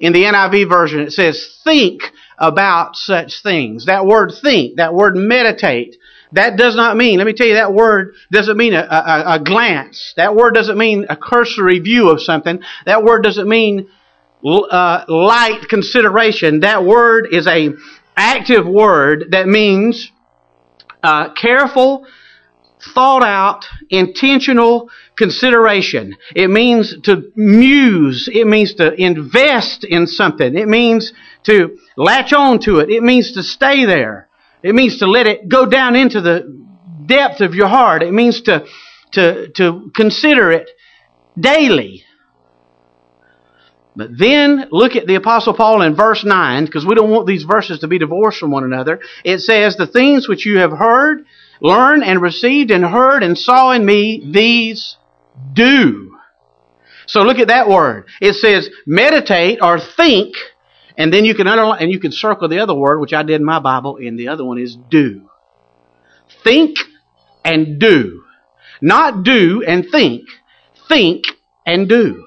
In 0.00 0.12
the 0.12 0.22
NIV 0.22 0.68
version, 0.68 1.00
it 1.00 1.12
says, 1.12 1.58
think 1.64 2.02
about 2.38 2.96
such 2.96 3.42
things. 3.42 3.86
That 3.86 4.06
word 4.06 4.32
think, 4.40 4.76
that 4.76 4.94
word 4.94 5.16
meditate, 5.16 5.96
that 6.32 6.56
does 6.56 6.76
not 6.76 6.96
mean, 6.96 7.18
let 7.18 7.26
me 7.26 7.32
tell 7.32 7.46
you, 7.46 7.54
that 7.54 7.72
word 7.72 8.14
doesn't 8.30 8.56
mean 8.56 8.74
a, 8.74 8.82
a, 8.82 9.34
a 9.34 9.40
glance. 9.40 10.12
That 10.16 10.36
word 10.36 10.54
doesn't 10.54 10.76
mean 10.76 11.06
a 11.08 11.16
cursory 11.16 11.78
view 11.78 12.10
of 12.10 12.20
something. 12.20 12.60
That 12.86 13.02
word 13.02 13.22
doesn't 13.22 13.48
mean 13.48 13.88
uh, 14.44 15.04
light 15.08 15.68
consideration. 15.68 16.60
That 16.60 16.84
word 16.84 17.28
is 17.32 17.46
a 17.46 17.70
active 18.16 18.66
word 18.66 19.26
that 19.30 19.46
means 19.46 20.10
uh, 21.02 21.32
careful, 21.34 22.06
thought 22.94 23.22
out, 23.22 23.66
intentional 23.90 24.90
consideration. 25.16 26.16
It 26.34 26.48
means 26.48 26.94
to 27.04 27.30
muse. 27.34 28.28
It 28.32 28.46
means 28.46 28.74
to 28.74 28.92
invest 28.94 29.84
in 29.84 30.06
something. 30.06 30.56
It 30.56 30.68
means 30.68 31.12
to 31.44 31.78
latch 31.96 32.32
on 32.32 32.60
to 32.60 32.78
it. 32.80 32.90
It 32.90 33.02
means 33.02 33.32
to 33.32 33.42
stay 33.42 33.84
there. 33.84 34.28
It 34.62 34.74
means 34.74 34.98
to 34.98 35.06
let 35.06 35.26
it 35.26 35.48
go 35.48 35.66
down 35.66 35.96
into 35.96 36.20
the 36.20 36.66
depth 37.06 37.40
of 37.40 37.54
your 37.54 37.68
heart. 37.68 38.02
It 38.02 38.12
means 38.12 38.42
to, 38.42 38.66
to, 39.12 39.48
to 39.52 39.90
consider 39.94 40.52
it 40.52 40.70
daily. 41.38 42.04
But 43.98 44.16
then 44.16 44.68
look 44.70 44.94
at 44.94 45.08
the 45.08 45.16
Apostle 45.16 45.54
Paul 45.54 45.82
in 45.82 45.96
verse 45.96 46.24
9, 46.24 46.64
because 46.64 46.86
we 46.86 46.94
don't 46.94 47.10
want 47.10 47.26
these 47.26 47.42
verses 47.42 47.80
to 47.80 47.88
be 47.88 47.98
divorced 47.98 48.38
from 48.38 48.52
one 48.52 48.62
another. 48.62 49.00
It 49.24 49.40
says, 49.40 49.76
The 49.76 49.88
things 49.88 50.28
which 50.28 50.46
you 50.46 50.58
have 50.58 50.70
heard, 50.70 51.24
learned, 51.60 52.04
and 52.04 52.20
received, 52.22 52.70
and 52.70 52.84
heard, 52.84 53.22
and 53.22 53.36
saw 53.36 53.72
in 53.72 53.84
me, 53.84 54.30
these 54.32 54.96
do. 55.52 56.16
So 57.06 57.22
look 57.22 57.38
at 57.38 57.48
that 57.48 57.68
word. 57.68 58.06
It 58.20 58.34
says, 58.34 58.68
meditate 58.86 59.60
or 59.62 59.80
think, 59.80 60.34
and 60.96 61.12
then 61.12 61.24
you 61.24 61.34
can 61.34 61.46
underline, 61.46 61.82
and 61.82 61.90
you 61.90 61.98
can 61.98 62.12
circle 62.12 62.48
the 62.48 62.60
other 62.60 62.74
word, 62.74 63.00
which 63.00 63.12
I 63.12 63.22
did 63.22 63.40
in 63.40 63.44
my 63.44 63.60
Bible, 63.60 63.96
and 63.96 64.18
the 64.18 64.28
other 64.28 64.44
one 64.44 64.58
is 64.58 64.76
do. 64.90 65.28
Think 66.44 66.76
and 67.44 67.80
do. 67.80 68.24
Not 68.80 69.24
do 69.24 69.62
and 69.66 69.86
think. 69.90 70.28
Think 70.88 71.24
and 71.64 71.88
do. 71.88 72.26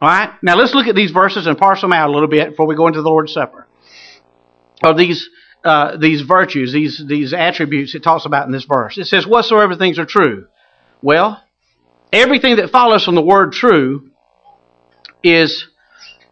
All 0.00 0.08
right? 0.08 0.30
Now 0.42 0.56
let's 0.56 0.74
look 0.74 0.86
at 0.86 0.94
these 0.94 1.10
verses 1.10 1.46
and 1.46 1.58
parse 1.58 1.80
them 1.80 1.92
out 1.92 2.08
a 2.08 2.12
little 2.12 2.28
bit 2.28 2.50
before 2.50 2.66
we 2.66 2.76
go 2.76 2.86
into 2.86 3.02
the 3.02 3.08
Lord's 3.08 3.32
Supper. 3.32 3.66
Or 4.82 4.94
these 4.94 5.28
uh, 5.64 5.96
these 5.96 6.22
virtues, 6.22 6.72
these 6.72 7.02
these 7.06 7.32
attributes 7.32 7.94
it 7.94 8.02
talks 8.02 8.24
about 8.24 8.46
in 8.46 8.52
this 8.52 8.64
verse. 8.64 8.96
It 8.98 9.06
says, 9.06 9.26
"Whatsoever 9.26 9.74
things 9.74 9.98
are 9.98 10.06
true." 10.06 10.46
Well, 11.02 11.42
everything 12.12 12.56
that 12.56 12.70
follows 12.70 13.04
from 13.04 13.14
the 13.14 13.22
word 13.22 13.52
"true" 13.52 14.10
is 15.22 15.66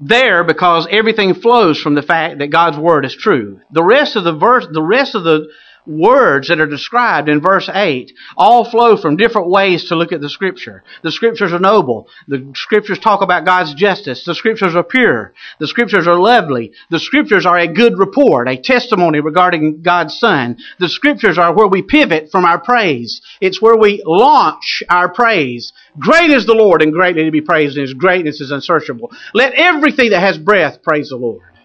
there 0.01 0.45
because 0.45 0.87
everything 0.91 1.35
flows 1.35 1.81
from 1.81 1.95
the 1.95 2.03
fact 2.03 2.39
that 2.39 2.49
God's 2.49 2.79
word 2.79 3.05
is 3.05 3.17
true. 3.17 3.61
The 3.73 3.83
rest 3.83 4.17
of 4.17 4.25
the 4.25 4.35
verse, 4.35 4.67
the 4.71 4.83
rest 4.83 5.15
of 5.15 5.25
the 5.25 5.49
words 5.87 6.49
that 6.49 6.61
are 6.61 6.67
described 6.67 7.29
in 7.29 7.41
verse 7.41 7.69
8 7.73 8.13
all 8.37 8.65
flow 8.65 8.97
from 8.97 9.17
different 9.17 9.49
ways 9.49 9.89
to 9.89 9.97
look 9.97 10.13
at 10.13 10.21
the 10.21 10.29
scripture. 10.29 10.83
The 11.03 11.13
scriptures 11.13 11.53
are 11.53 11.59
noble. 11.59 12.09
The 12.29 12.51
scriptures 12.55 12.99
talk 12.99 13.23
about 13.23 13.45
God's 13.45 13.75
justice. 13.75 14.25
The 14.25 14.35
scriptures 14.35 14.75
are 14.75 14.83
pure. 14.83 15.33
The 15.61 15.67
scriptures 15.67 16.07
are 16.07 16.19
lovely. 16.19 16.73
The 16.91 16.99
scriptures 16.99 17.47
are 17.47 17.59
a 17.59 17.73
good 17.73 17.99
report, 17.99 18.49
a 18.49 18.57
testimony 18.57 19.21
regarding 19.21 19.83
God's 19.83 20.19
Son. 20.19 20.59
The 20.79 20.89
scriptures 20.89 21.39
are 21.39 21.55
where 21.55 21.69
we 21.69 21.83
pivot 21.83 22.31
from 22.31 22.45
our 22.45 22.59
praise. 22.59 23.21
It's 23.41 23.63
where 23.63 23.77
we 23.77 24.03
launch 24.05 24.83
our 24.89 25.09
praise. 25.09 25.73
Great 25.99 26.31
is 26.31 26.47
the 26.47 26.55
Lord 26.55 26.83
and 26.83 26.93
greatly 26.93 27.25
to 27.25 27.31
be 27.31 27.41
praised 27.41 27.77
and 27.77 27.83
his 27.83 27.95
greatness 27.95 28.41
is 28.41 28.51
unsearchable. 28.51 29.11
Let 29.35 29.55
everything 29.55 30.11
that 30.11 30.21
has 30.21 30.39
breath 30.39 30.83
praise 30.83 31.09
the 31.09 31.17
Lord. 31.17 31.56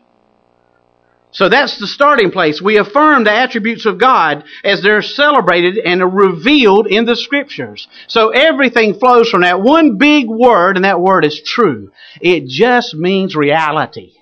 So 1.31 1.47
that's 1.47 1.77
the 1.77 1.87
starting 1.87 2.29
place. 2.31 2.61
We 2.61 2.77
affirm 2.77 3.23
the 3.23 3.31
attributes 3.31 3.85
of 3.85 3.97
God 3.97 4.43
as 4.63 4.81
they're 4.81 5.01
celebrated 5.01 5.77
and 5.77 6.13
revealed 6.13 6.87
in 6.87 7.05
the 7.05 7.15
scriptures. 7.15 7.87
So 8.07 8.29
everything 8.29 8.95
flows 8.95 9.29
from 9.29 9.41
that 9.41 9.61
one 9.61 9.97
big 9.97 10.27
word, 10.27 10.75
and 10.75 10.83
that 10.85 10.99
word 10.99 11.25
is 11.25 11.41
true. 11.41 11.91
It 12.19 12.47
just 12.47 12.93
means 12.93 13.35
reality. 13.35 14.13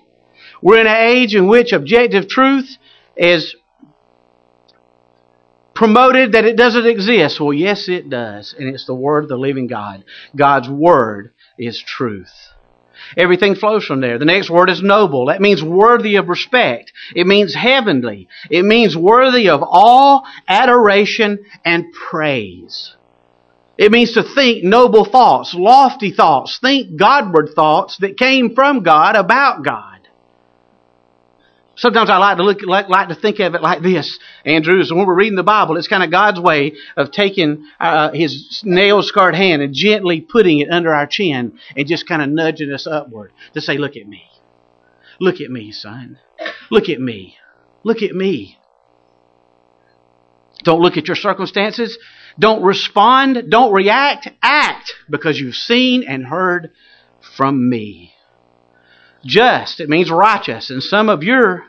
We're 0.62 0.80
in 0.80 0.86
an 0.86 0.96
age 0.96 1.34
in 1.34 1.48
which 1.48 1.72
objective 1.72 2.28
truth 2.28 2.76
is 3.16 3.56
promoted 5.74 6.32
that 6.32 6.44
it 6.44 6.56
doesn't 6.56 6.86
exist. 6.86 7.40
Well, 7.40 7.54
yes, 7.54 7.88
it 7.88 8.10
does. 8.10 8.54
And 8.58 8.68
it's 8.68 8.84
the 8.84 8.94
Word 8.94 9.24
of 9.24 9.30
the 9.30 9.38
living 9.38 9.66
God. 9.66 10.04
God's 10.36 10.68
Word 10.68 11.32
is 11.58 11.80
truth. 11.80 12.32
Everything 13.16 13.54
flows 13.54 13.84
from 13.84 14.00
there. 14.00 14.18
The 14.18 14.24
next 14.24 14.50
word 14.50 14.70
is 14.70 14.82
noble. 14.82 15.26
That 15.26 15.40
means 15.40 15.62
worthy 15.62 16.16
of 16.16 16.28
respect. 16.28 16.92
It 17.14 17.26
means 17.26 17.54
heavenly. 17.54 18.28
It 18.50 18.64
means 18.64 18.96
worthy 18.96 19.48
of 19.48 19.62
all 19.62 20.24
adoration 20.48 21.44
and 21.64 21.92
praise. 21.92 22.94
It 23.76 23.90
means 23.90 24.12
to 24.12 24.22
think 24.22 24.62
noble 24.62 25.06
thoughts, 25.06 25.54
lofty 25.54 26.12
thoughts, 26.12 26.58
think 26.58 26.96
Godward 26.96 27.50
thoughts 27.54 27.96
that 27.98 28.18
came 28.18 28.54
from 28.54 28.82
God 28.82 29.16
about 29.16 29.64
God. 29.64 29.89
Sometimes 31.80 32.10
I 32.10 32.18
like 32.18 32.36
to 32.36 32.42
look, 32.42 32.60
like, 32.62 32.90
like 32.90 33.08
to 33.08 33.14
think 33.14 33.40
of 33.40 33.54
it 33.54 33.62
like 33.62 33.80
this, 33.80 34.18
Andrew. 34.44 34.82
When 34.90 35.06
we're 35.06 35.14
reading 35.14 35.36
the 35.36 35.42
Bible, 35.42 35.78
it's 35.78 35.88
kind 35.88 36.02
of 36.02 36.10
God's 36.10 36.38
way 36.38 36.74
of 36.94 37.10
taking 37.10 37.66
uh, 37.80 38.10
His 38.12 38.60
nail-scarred 38.66 39.34
hand 39.34 39.62
and 39.62 39.72
gently 39.72 40.20
putting 40.20 40.58
it 40.58 40.70
under 40.70 40.92
our 40.92 41.06
chin 41.06 41.58
and 41.74 41.88
just 41.88 42.06
kind 42.06 42.20
of 42.20 42.28
nudging 42.28 42.70
us 42.70 42.86
upward 42.86 43.32
to 43.54 43.62
say, 43.62 43.78
"Look 43.78 43.96
at 43.96 44.06
me, 44.06 44.24
look 45.20 45.40
at 45.40 45.50
me, 45.50 45.72
son, 45.72 46.18
look 46.70 46.90
at 46.90 47.00
me, 47.00 47.36
look 47.82 48.02
at 48.02 48.14
me." 48.14 48.58
Don't 50.62 50.82
look 50.82 50.98
at 50.98 51.06
your 51.06 51.16
circumstances. 51.16 51.96
Don't 52.38 52.62
respond. 52.62 53.44
Don't 53.48 53.72
react. 53.72 54.28
Act 54.42 54.92
because 55.08 55.40
you've 55.40 55.54
seen 55.54 56.02
and 56.02 56.26
heard 56.26 56.72
from 57.38 57.70
me. 57.70 58.12
Just, 59.24 59.80
it 59.80 59.88
means 59.88 60.10
righteous. 60.10 60.68
And 60.68 60.82
some 60.82 61.08
of 61.08 61.22
your 61.22 61.64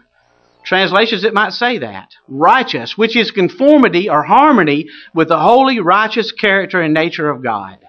translations 0.63 1.23
it 1.23 1.33
might 1.33 1.53
say 1.53 1.79
that. 1.79 2.09
Righteous, 2.27 2.97
which 2.97 3.15
is 3.15 3.31
conformity 3.31 4.09
or 4.09 4.23
harmony 4.23 4.89
with 5.13 5.29
the 5.29 5.39
holy, 5.39 5.79
righteous 5.79 6.31
character 6.31 6.81
and 6.81 6.93
nature 6.93 7.29
of 7.29 7.43
God. 7.43 7.79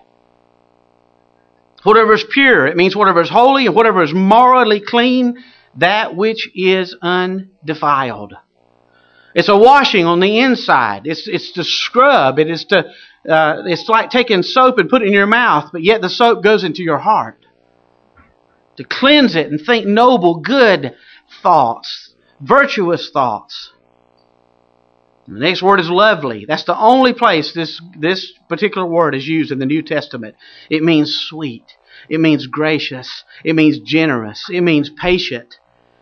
Whatever 1.82 2.14
is 2.14 2.24
pure, 2.30 2.66
it 2.66 2.76
means 2.76 2.94
whatever 2.94 3.20
is 3.20 3.30
holy 3.30 3.66
and 3.66 3.74
whatever 3.74 4.02
is 4.02 4.14
morally 4.14 4.80
clean, 4.80 5.42
that 5.76 6.14
which 6.14 6.48
is 6.54 6.96
undefiled. 7.02 8.34
It's 9.34 9.48
a 9.48 9.56
washing 9.56 10.04
on 10.04 10.20
the 10.20 10.40
inside. 10.40 11.06
It's, 11.06 11.26
it's 11.26 11.52
to 11.52 11.64
scrub. 11.64 12.38
It 12.38 12.50
is 12.50 12.64
to, 12.66 12.84
uh, 13.28 13.62
it's 13.66 13.88
like 13.88 14.10
taking 14.10 14.42
soap 14.42 14.78
and 14.78 14.88
put 14.88 15.02
it 15.02 15.08
in 15.08 15.14
your 15.14 15.26
mouth, 15.26 15.70
but 15.72 15.82
yet 15.82 16.02
the 16.02 16.10
soap 16.10 16.44
goes 16.44 16.64
into 16.64 16.82
your 16.82 16.98
heart. 16.98 17.38
To 18.76 18.84
cleanse 18.84 19.34
it 19.34 19.50
and 19.50 19.60
think 19.60 19.86
noble, 19.86 20.40
good 20.40 20.94
thoughts 21.42 22.11
virtuous 22.42 23.10
thoughts. 23.10 23.72
The 25.28 25.38
next 25.38 25.62
word 25.62 25.78
is 25.78 25.88
lovely. 25.88 26.44
That's 26.46 26.64
the 26.64 26.76
only 26.76 27.14
place 27.14 27.52
this, 27.52 27.80
this 27.96 28.32
particular 28.48 28.86
word 28.86 29.14
is 29.14 29.26
used 29.26 29.52
in 29.52 29.60
the 29.60 29.66
New 29.66 29.82
Testament. 29.82 30.34
It 30.68 30.82
means 30.82 31.14
sweet. 31.28 31.64
It 32.08 32.18
means 32.18 32.48
gracious. 32.48 33.22
It 33.44 33.54
means 33.54 33.78
generous. 33.78 34.48
It 34.52 34.62
means 34.62 34.90
patient. 34.90 35.56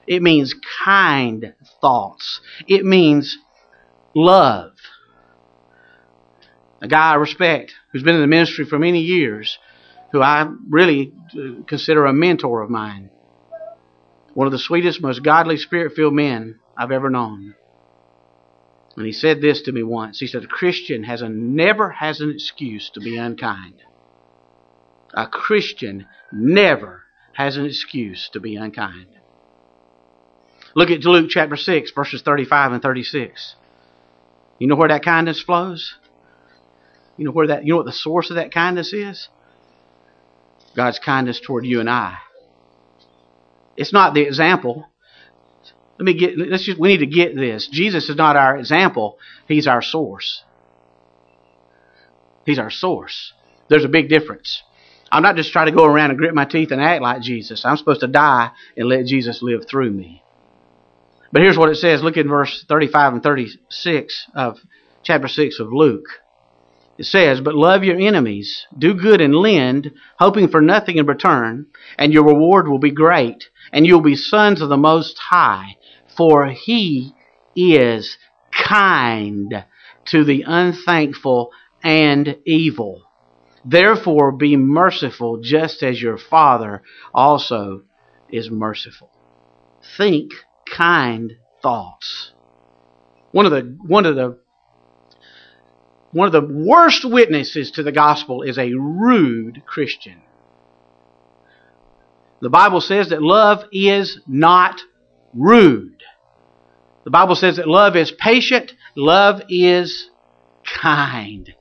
It 0.07 0.23
means 0.23 0.55
kind 0.85 1.55
thoughts. 1.83 2.41
It 2.67 2.85
means 2.85 3.37
love. 4.15 4.73
A 6.81 6.89
guy 6.89 7.13
I 7.13 7.17
respect 7.17 7.75
who's 7.93 8.03
been 8.03 8.15
in 8.15 8.23
the 8.23 8.27
ministry 8.27 8.65
for 8.65 8.79
many 8.79 9.01
years, 9.01 9.59
who 10.13 10.23
I 10.23 10.51
really 10.71 11.13
consider 11.67 12.07
a 12.07 12.13
mentor 12.13 12.63
of 12.63 12.71
mine 12.71 13.11
one 14.35 14.47
of 14.47 14.53
the 14.53 14.59
sweetest, 14.59 15.01
most 15.01 15.23
godly, 15.23 15.57
spirit 15.57 15.95
filled 15.95 16.15
men 16.15 16.59
I've 16.77 16.93
ever 16.93 17.11
known. 17.11 17.55
And 18.97 19.07
he 19.07 19.13
said 19.13 19.41
this 19.41 19.63
to 19.63 19.73
me 19.73 19.83
once. 19.83 20.19
He 20.19 20.27
said, 20.27 20.45
A 20.45 20.49
Christian 20.49 21.05
has 21.05 21.23
a, 21.23 21.29
never 21.29 21.91
has 21.91 22.21
an 22.21 22.31
excuse 22.31 22.91
to 22.91 23.01
be 23.01 23.17
unkind. 23.17 23.83
A 25.15 25.27
Christian 25.27 26.07
never 26.33 27.03
has 27.35 27.57
an 27.57 27.67
excuse 27.67 28.29
to 28.33 28.41
be 28.41 28.57
unkind. 28.57 29.07
Look 30.75 30.91
at 30.91 31.05
Luke 31.05 31.31
chapter 31.31 31.57
6, 31.57 31.91
verses 31.93 32.23
35 32.23 32.73
and 32.73 32.83
36. 32.83 33.57
You 34.59 34.67
know 34.67 34.77
where 34.77 34.89
that 34.89 35.05
kindness 35.05 35.41
flows? 35.41 35.97
You 37.17 37.25
know 37.25 37.33
where 37.33 37.49
that 37.49 37.65
you 37.65 37.73
know 37.73 37.79
what 37.79 37.87
the 37.87 37.93
source 37.93 38.31
of 38.31 38.37
that 38.37 38.53
kindness 38.53 38.93
is? 38.93 39.29
God's 40.77 40.99
kindness 40.99 41.41
toward 41.41 41.67
you 41.67 41.81
and 41.81 41.91
I. 41.91 42.19
It's 43.81 43.95
not 43.95 44.13
the 44.13 44.21
example. 44.21 44.87
Let 45.99 46.05
me 46.05 46.13
get 46.13 46.37
let's 46.37 46.65
just 46.65 46.79
we 46.79 46.89
need 46.89 46.99
to 46.99 47.07
get 47.07 47.35
this. 47.35 47.67
Jesus 47.67 48.11
is 48.11 48.17
not 48.17 48.37
our 48.37 48.59
example, 48.59 49.19
he's 49.49 49.67
our 49.67 49.81
source. 49.81 50.43
He's 52.45 52.59
our 52.59 52.71
source. 52.71 53.33
There's 53.71 53.87
a 53.87 53.89
big 53.89 54.11
difference. 54.11 54.63
I'm 55.11 55.23
not 55.23 55.37
just 55.37 55.53
trying 55.53 55.67
to 55.67 55.73
go 55.73 55.87
around 55.87 56.11
and 56.11 56.19
grit 56.19 56.35
my 56.35 56.45
teeth 56.45 56.73
and 56.73 56.81
act 56.81 57.01
like 57.01 57.23
Jesus. 57.23 57.65
I'm 57.65 57.79
supposed 57.79 58.01
to 58.01 58.07
die 58.07 58.51
and 58.77 58.87
let 58.87 59.07
Jesus 59.07 59.43
live 59.43 59.67
through 59.67 59.91
me. 59.91 60.23
But 61.33 61.41
here's 61.41 61.57
what 61.57 61.71
it 61.71 61.77
says. 61.77 62.03
Look 62.03 62.19
in 62.19 62.29
verse 62.29 62.65
35 62.69 63.15
and 63.15 63.23
36 63.23 64.27
of 64.35 64.59
chapter 65.03 65.29
6 65.29 65.59
of 65.59 65.73
Luke. 65.73 66.07
It 67.01 67.07
says, 67.07 67.41
But 67.41 67.55
love 67.55 67.83
your 67.83 67.99
enemies, 67.99 68.67
do 68.77 68.93
good 68.93 69.23
and 69.23 69.35
lend, 69.35 69.91
hoping 70.19 70.49
for 70.49 70.61
nothing 70.61 70.99
in 70.99 71.07
return, 71.07 71.65
and 71.97 72.13
your 72.13 72.27
reward 72.27 72.69
will 72.69 72.79
be 72.79 72.91
great, 72.91 73.49
and 73.73 73.87
you'll 73.87 74.03
be 74.03 74.17
sons 74.17 74.61
of 74.61 74.69
the 74.69 74.77
Most 74.77 75.19
High, 75.19 75.79
for 76.15 76.49
He 76.49 77.15
is 77.57 78.19
kind 78.53 79.65
to 80.09 80.25
the 80.25 80.45
unthankful 80.47 81.53
and 81.83 82.37
evil. 82.45 83.05
Therefore 83.65 84.31
be 84.31 84.59
merciful, 84.59 85.39
just 85.41 85.83
as 85.83 86.03
your 86.03 86.19
Father 86.19 86.83
also 87.15 87.85
is 88.29 88.51
merciful. 88.51 89.09
Think 89.97 90.33
kind 90.67 91.33
thoughts. 91.63 92.35
One 93.33 93.47
of 93.47 93.53
the 93.53 93.75
one 93.87 94.05
of 94.05 94.17
the 94.17 94.39
one 96.13 96.27
of 96.27 96.33
the 96.33 96.41
worst 96.41 97.05
witnesses 97.05 97.71
to 97.73 97.83
the 97.83 97.93
gospel 97.93 98.43
is 98.43 98.59
a 98.59 98.73
rude 98.75 99.63
Christian. 99.67 100.23
The 102.41 102.51
Bible 102.51 102.81
says 102.81 103.11
that 103.11 103.23
love 103.23 103.65
is 103.71 104.19
not 104.27 104.81
rude. 105.35 106.03
The 107.05 107.11
Bible 107.11 107.35
says 107.35 107.57
that 107.57 107.69
love 107.69 107.97
is 107.97 108.11
patient, 108.11 108.73
love 108.97 109.43
is 109.49 110.09
kind. 110.65 111.55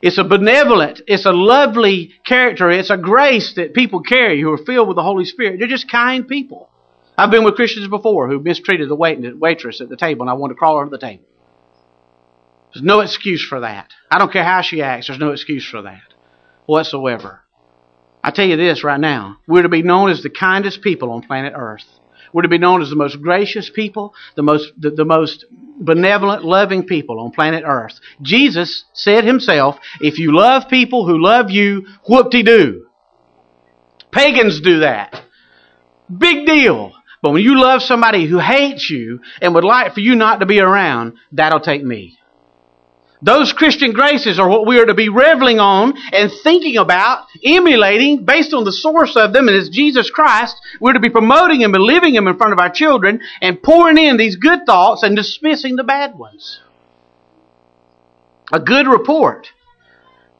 It's 0.00 0.18
a 0.18 0.24
benevolent, 0.24 1.00
it's 1.06 1.26
a 1.26 1.32
lovely 1.32 2.12
character, 2.24 2.70
it's 2.70 2.90
a 2.90 2.96
grace 2.96 3.54
that 3.54 3.72
people 3.72 4.00
carry 4.00 4.40
who 4.40 4.52
are 4.52 4.58
filled 4.58 4.88
with 4.88 4.96
the 4.96 5.02
Holy 5.02 5.24
Spirit. 5.24 5.60
They're 5.60 5.68
just 5.68 5.90
kind 5.90 6.26
people. 6.26 6.68
I've 7.16 7.30
been 7.30 7.44
with 7.44 7.54
Christians 7.54 7.88
before 7.88 8.28
who 8.28 8.40
mistreated 8.40 8.88
the 8.88 8.96
wait- 8.96 9.38
waitress 9.38 9.80
at 9.80 9.88
the 9.88 9.96
table 9.96 10.22
and 10.22 10.30
I 10.30 10.34
wanted 10.34 10.54
to 10.54 10.58
crawl 10.58 10.78
under 10.80 10.90
the 10.90 10.98
table. 10.98 11.24
There's 12.72 12.84
no 12.84 13.00
excuse 13.00 13.44
for 13.46 13.60
that. 13.60 13.90
I 14.10 14.18
don't 14.18 14.32
care 14.32 14.44
how 14.44 14.62
she 14.62 14.82
acts, 14.82 15.08
there's 15.08 15.18
no 15.18 15.32
excuse 15.32 15.68
for 15.68 15.82
that 15.82 16.02
whatsoever. 16.66 17.40
I 18.24 18.30
tell 18.30 18.46
you 18.46 18.56
this 18.56 18.84
right 18.84 19.00
now. 19.00 19.38
We're 19.48 19.62
to 19.62 19.68
be 19.68 19.82
known 19.82 20.10
as 20.10 20.22
the 20.22 20.30
kindest 20.30 20.80
people 20.80 21.10
on 21.10 21.22
planet 21.22 21.54
Earth. 21.56 21.84
We're 22.32 22.42
to 22.42 22.48
be 22.48 22.58
known 22.58 22.80
as 22.80 22.88
the 22.88 22.96
most 22.96 23.20
gracious 23.20 23.68
people, 23.68 24.14
the 24.36 24.42
most, 24.42 24.72
the, 24.78 24.90
the 24.90 25.04
most 25.04 25.44
benevolent, 25.78 26.44
loving 26.44 26.86
people 26.86 27.20
on 27.20 27.32
planet 27.32 27.64
Earth. 27.66 27.98
Jesus 28.22 28.84
said 28.94 29.24
himself, 29.24 29.76
if 30.00 30.18
you 30.18 30.34
love 30.34 30.68
people 30.68 31.06
who 31.06 31.20
love 31.20 31.50
you, 31.50 31.86
whoop-de-doo. 32.08 32.86
Pagans 34.12 34.60
do 34.60 34.80
that. 34.80 35.22
Big 36.16 36.46
deal. 36.46 36.92
But 37.22 37.32
when 37.32 37.42
you 37.42 37.60
love 37.60 37.82
somebody 37.82 38.26
who 38.26 38.38
hates 38.38 38.88
you 38.88 39.20
and 39.40 39.54
would 39.54 39.64
like 39.64 39.94
for 39.94 40.00
you 40.00 40.14
not 40.14 40.40
to 40.40 40.46
be 40.46 40.60
around, 40.60 41.14
that'll 41.32 41.60
take 41.60 41.84
me. 41.84 42.18
Those 43.22 43.52
Christian 43.52 43.92
graces 43.92 44.40
are 44.40 44.48
what 44.48 44.66
we 44.66 44.80
are 44.80 44.86
to 44.86 44.94
be 44.94 45.08
reveling 45.08 45.60
on 45.60 45.94
and 46.12 46.30
thinking 46.42 46.76
about, 46.76 47.26
emulating 47.44 48.24
based 48.24 48.52
on 48.52 48.64
the 48.64 48.72
source 48.72 49.14
of 49.14 49.32
them, 49.32 49.46
and 49.46 49.56
it's 49.56 49.68
Jesus 49.68 50.10
Christ. 50.10 50.56
We're 50.80 50.94
to 50.94 51.00
be 51.00 51.08
promoting 51.08 51.60
them 51.60 51.74
and 51.74 51.84
living 51.84 52.14
them 52.14 52.26
in 52.26 52.36
front 52.36 52.52
of 52.52 52.58
our 52.58 52.70
children 52.70 53.20
and 53.40 53.62
pouring 53.62 53.96
in 53.96 54.16
these 54.16 54.34
good 54.34 54.66
thoughts 54.66 55.04
and 55.04 55.14
dismissing 55.14 55.76
the 55.76 55.84
bad 55.84 56.18
ones. 56.18 56.60
A 58.52 58.58
good 58.58 58.88
report. 58.88 59.46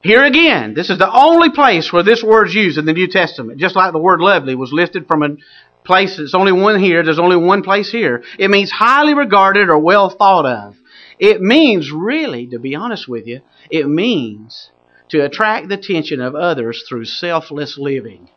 Here 0.03 0.25
again, 0.25 0.75
this 0.75 0.91
is 0.91 0.99
the 0.99 1.11
only 1.11 1.51
place 1.51 1.93
where 1.93 2.03
this 2.03 2.25
word 2.25 2.49
is 2.49 2.55
used 2.55 2.79
in 2.79 2.85
the 2.85 2.93
New 2.93 3.07
Testament, 3.07 3.61
just 3.61 3.77
like 3.77 3.93
the 3.93 4.01
word 4.01 4.21
lovely 4.21 4.57
was 4.57 4.73
lifted 4.73 5.07
from 5.07 5.23
a 5.23 5.37
place, 5.85 6.17
there's 6.17 6.35
only 6.35 6.53
one 6.53 6.81
here, 6.81 7.05
there's 7.05 7.21
only 7.21 7.37
one 7.37 7.63
place 7.63 7.91
here. 7.93 8.25
It 8.39 8.51
means 8.51 8.73
highly 8.73 9.15
regarded 9.15 9.69
or 9.69 9.79
well 9.79 10.11
thought 10.11 10.47
of. 10.47 10.77
It 11.23 11.41
means, 11.41 11.93
really, 11.93 12.49
to 12.49 12.59
be 12.59 12.75
honest 12.75 13.07
with 13.07 13.29
you, 13.29 13.43
it 13.71 13.89
means 13.89 14.73
to 15.11 15.25
attract 15.25 15.69
the 15.69 15.77
attention 15.77 16.21
of 16.21 16.35
others 16.35 16.85
through 16.89 17.05
selfless 17.05 17.79
living. 17.79 18.29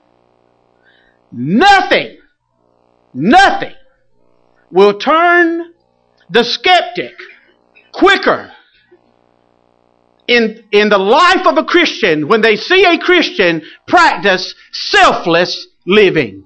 Nothing, 1.32 2.20
nothing 3.12 3.74
will 4.70 5.00
turn 5.00 5.74
the 6.30 6.44
skeptic 6.44 7.16
quicker 7.92 8.52
in, 10.28 10.64
in 10.72 10.90
the 10.90 11.00
life 11.00 11.48
of 11.48 11.58
a 11.58 11.64
Christian 11.64 12.28
when 12.28 12.42
they 12.42 12.56
see 12.56 12.86
a 12.86 13.00
Christian 13.00 13.64
practice 13.88 14.54
selfless 14.72 15.66
living. 15.88 16.46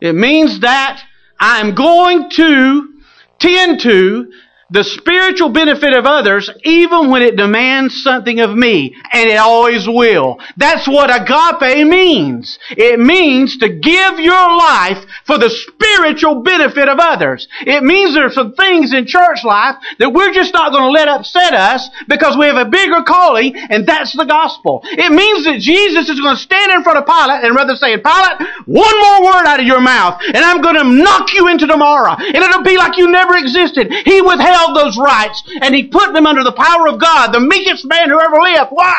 It 0.00 0.16
means 0.16 0.58
that 0.62 1.00
I'm 1.38 1.76
going 1.76 2.28
to 2.30 2.95
tend 3.38 3.80
to 3.80 4.30
the 4.70 4.82
spiritual 4.82 5.50
benefit 5.50 5.96
of 5.96 6.06
others 6.06 6.50
even 6.64 7.10
when 7.10 7.22
it 7.22 7.36
demands 7.36 8.02
something 8.02 8.40
of 8.40 8.50
me. 8.50 8.96
And 9.12 9.30
it 9.30 9.36
always 9.36 9.86
will. 9.86 10.38
That's 10.56 10.88
what 10.88 11.10
agape 11.10 11.86
means. 11.86 12.58
It 12.70 12.98
means 12.98 13.58
to 13.58 13.68
give 13.68 14.18
your 14.18 14.56
life 14.56 14.98
for 15.24 15.38
the 15.38 15.50
spiritual 15.50 16.42
benefit 16.42 16.88
of 16.88 16.98
others. 16.98 17.46
It 17.60 17.84
means 17.84 18.14
there's 18.14 18.34
some 18.34 18.54
things 18.54 18.92
in 18.92 19.06
church 19.06 19.44
life 19.44 19.76
that 19.98 20.12
we're 20.12 20.32
just 20.32 20.52
not 20.52 20.72
going 20.72 20.84
to 20.84 20.90
let 20.90 21.08
upset 21.08 21.54
us 21.54 21.88
because 22.08 22.36
we 22.36 22.46
have 22.46 22.56
a 22.56 22.68
bigger 22.68 23.02
calling 23.06 23.54
and 23.56 23.86
that's 23.86 24.16
the 24.16 24.24
gospel. 24.24 24.80
It 24.84 25.12
means 25.12 25.44
that 25.44 25.60
Jesus 25.60 26.08
is 26.08 26.20
going 26.20 26.34
to 26.34 26.42
stand 26.42 26.72
in 26.72 26.82
front 26.82 26.98
of 26.98 27.06
Pilate 27.06 27.44
and 27.44 27.54
rather 27.54 27.76
say, 27.76 27.96
Pilate, 27.96 28.66
one 28.66 28.98
more 28.98 29.30
word 29.30 29.46
out 29.46 29.60
of 29.60 29.66
your 29.66 29.80
mouth 29.80 30.20
and 30.26 30.38
I'm 30.38 30.60
going 30.60 30.76
to 30.76 30.84
knock 30.84 31.32
you 31.34 31.48
into 31.48 31.66
tomorrow. 31.68 32.16
And 32.18 32.34
it'll 32.34 32.62
be 32.62 32.76
like 32.76 32.98
you 32.98 33.10
never 33.10 33.36
existed. 33.36 33.92
He 34.04 34.20
withheld 34.20 34.55
those 34.74 34.96
rights 34.98 35.42
and 35.60 35.74
he 35.74 35.84
put 35.84 36.12
them 36.12 36.26
under 36.26 36.42
the 36.42 36.52
power 36.52 36.88
of 36.88 37.00
God, 37.00 37.32
the 37.32 37.40
meekest 37.40 37.84
man 37.84 38.08
who 38.08 38.20
ever 38.20 38.40
lived. 38.40 38.70
Why? 38.70 38.94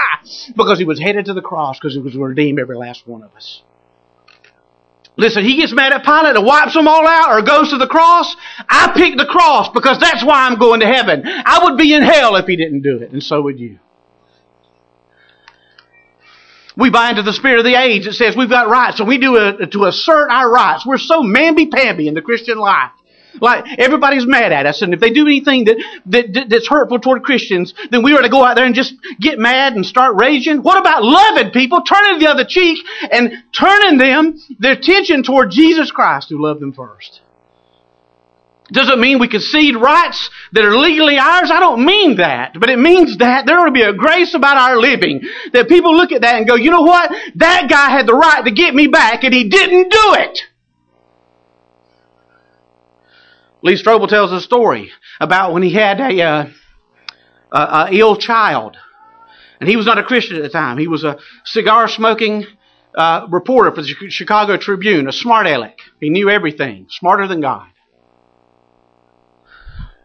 Because 0.56 0.80
he 0.80 0.86
was 0.86 1.00
headed 1.00 1.26
to 1.26 1.34
the 1.34 1.42
cross 1.42 1.80
because 1.80 1.94
he 1.94 2.02
was 2.02 2.14
to 2.14 2.20
redeem 2.20 2.60
every 2.60 2.78
last 2.78 3.08
one 3.08 3.24
of 3.24 3.34
us. 3.36 3.62
Listen, 5.18 5.44
he 5.44 5.58
gets 5.58 5.74
mad 5.74 5.94
at 5.94 6.04
Pilate 6.04 6.36
and 6.36 6.46
wipes 6.46 6.76
them 6.76 6.88
all 6.88 7.08
out 7.08 7.32
or 7.32 7.42
goes 7.42 7.72
to 7.72 7.78
the 7.78 7.88
cross. 7.88 8.36
I 8.70 8.92
pick 8.96 9.18
the 9.18 9.26
cross 9.26 9.70
because 9.74 10.00
that's 10.00 10.24
why 10.24 10.46
I'm 10.46 10.60
going 10.60 10.82
to 10.82 10.86
heaven. 10.86 11.24
I 11.26 11.64
would 11.64 11.78
be 11.78 11.94
in 11.94 12.04
hell 12.04 12.36
if 12.36 12.46
he 12.46 12.56
didn't 12.56 12.84
do 12.84 12.98
it, 12.98 13.12
and 13.12 13.24
so 13.24 13.42
would 13.42 13.60
you. 13.60 13.80
We 16.78 16.92
buy 16.92 17.10
into 17.10 17.24
the 17.24 17.34
spirit 17.34 17.58
of 17.58 17.66
the 17.66 17.74
age 17.74 18.06
that 18.06 18.14
says 18.14 18.38
we've 18.38 18.48
got 18.48 18.70
rights, 18.70 19.00
and 19.00 19.10
we 19.10 19.18
do 19.18 19.36
it 19.38 19.72
to 19.72 19.86
assert 19.86 20.30
our 20.30 20.52
rights. 20.52 20.86
We're 20.86 21.00
so 21.00 21.24
mamby-pamby 21.24 22.08
in 22.08 22.14
the 22.14 22.22
Christian 22.22 22.60
life. 22.60 22.92
Like 23.42 23.80
everybody's 23.80 24.26
mad 24.26 24.52
at 24.52 24.66
us, 24.66 24.82
and 24.82 24.94
if 24.94 25.00
they 25.00 25.12
do 25.12 25.26
anything 25.26 25.66
that, 25.66 25.78
that, 26.08 26.48
that's 26.50 26.68
hurtful 26.68 27.00
toward 27.00 27.24
Christians, 27.24 27.74
then 27.92 28.04
we 28.04 28.14
are 28.14 28.22
to 28.22 28.30
go 28.30 28.44
out 28.44 28.56
there 28.56 28.66
and 28.66 28.76
just 28.76 28.96
get 29.20 29.40
mad 29.40 29.74
and 29.74 29.86
start 29.86 30.16
raging. 30.16 30.64
What 30.64 30.78
about 30.78 31.04
loving 31.04 31.52
people, 31.52 31.82
turning 31.82 32.20
the 32.20 32.28
other 32.28 32.46
cheek, 32.48 32.86
and 33.12 33.32
turning 33.52 33.98
them 33.98 34.40
their 34.60 34.74
attention 34.74 35.24
toward 35.24 35.52
Jesus 35.52 35.92
Christ, 35.92 36.30
who 36.30 36.42
loved 36.42 36.62
them 36.62 36.74
first? 36.74 37.22
Does 38.72 38.90
it 38.90 39.00
mean 39.00 39.20
we 39.20 39.30
concede 39.30 39.76
rights 39.76 40.30
that 40.52 40.66
are 40.66 40.76
legally 40.76 41.18
ours? 41.18 41.50
I 41.52 41.60
don't 41.60 41.86
mean 41.86 42.18
that. 42.18 42.60
But 42.60 42.70
it 42.70 42.78
means 42.78 43.18
that 43.18 43.46
there 43.46 43.64
to 43.64 43.72
be 43.72 43.82
a 43.82 43.94
grace 43.94 44.34
about 44.34 44.58
our 44.58 44.78
living. 44.78 45.22
That 45.54 45.70
people 45.70 45.96
look 45.96 46.12
at 46.12 46.22
that 46.22 46.36
and 46.36 46.48
go, 46.48 46.56
you 46.56 46.70
know 46.70 46.82
what? 46.82 47.12
That 47.36 47.68
guy 47.70 47.90
had 47.92 48.08
the 48.08 48.14
right 48.14 48.44
to 48.44 48.52
get 48.52 48.76
me 48.76 48.88
back 48.88 49.24
and 49.24 49.34
he 49.34 49.48
didn't 49.48 49.90
do 49.90 50.16
it. 50.20 50.40
Lee 53.62 53.74
Strobel 53.74 54.08
tells 54.08 54.32
a 54.32 54.42
story 54.42 54.92
about 55.20 55.54
when 55.54 55.64
he 55.64 55.72
had 55.72 56.00
a, 56.00 56.22
uh, 56.22 56.50
a, 57.52 57.58
a 57.58 57.90
ill 57.92 58.16
child. 58.16 58.78
And 59.60 59.68
he 59.68 59.76
was 59.76 59.88
not 59.88 59.98
a 59.98 60.04
Christian 60.04 60.38
at 60.38 60.44
the 60.44 60.50
time. 60.50 60.78
He 60.78 60.88
was 60.88 61.04
a 61.04 61.18
cigar 61.44 61.88
smoking 61.88 62.46
uh, 62.96 63.28
reporter 63.30 63.72
for 63.72 63.82
the 63.82 64.10
Chicago 64.10 64.58
Tribune, 64.58 65.08
a 65.08 65.12
smart 65.12 65.48
aleck. 65.48 65.80
He 66.00 66.10
knew 66.10 66.30
everything, 66.30 66.88
smarter 66.90 67.28
than 67.28 67.42
God. 67.42 67.68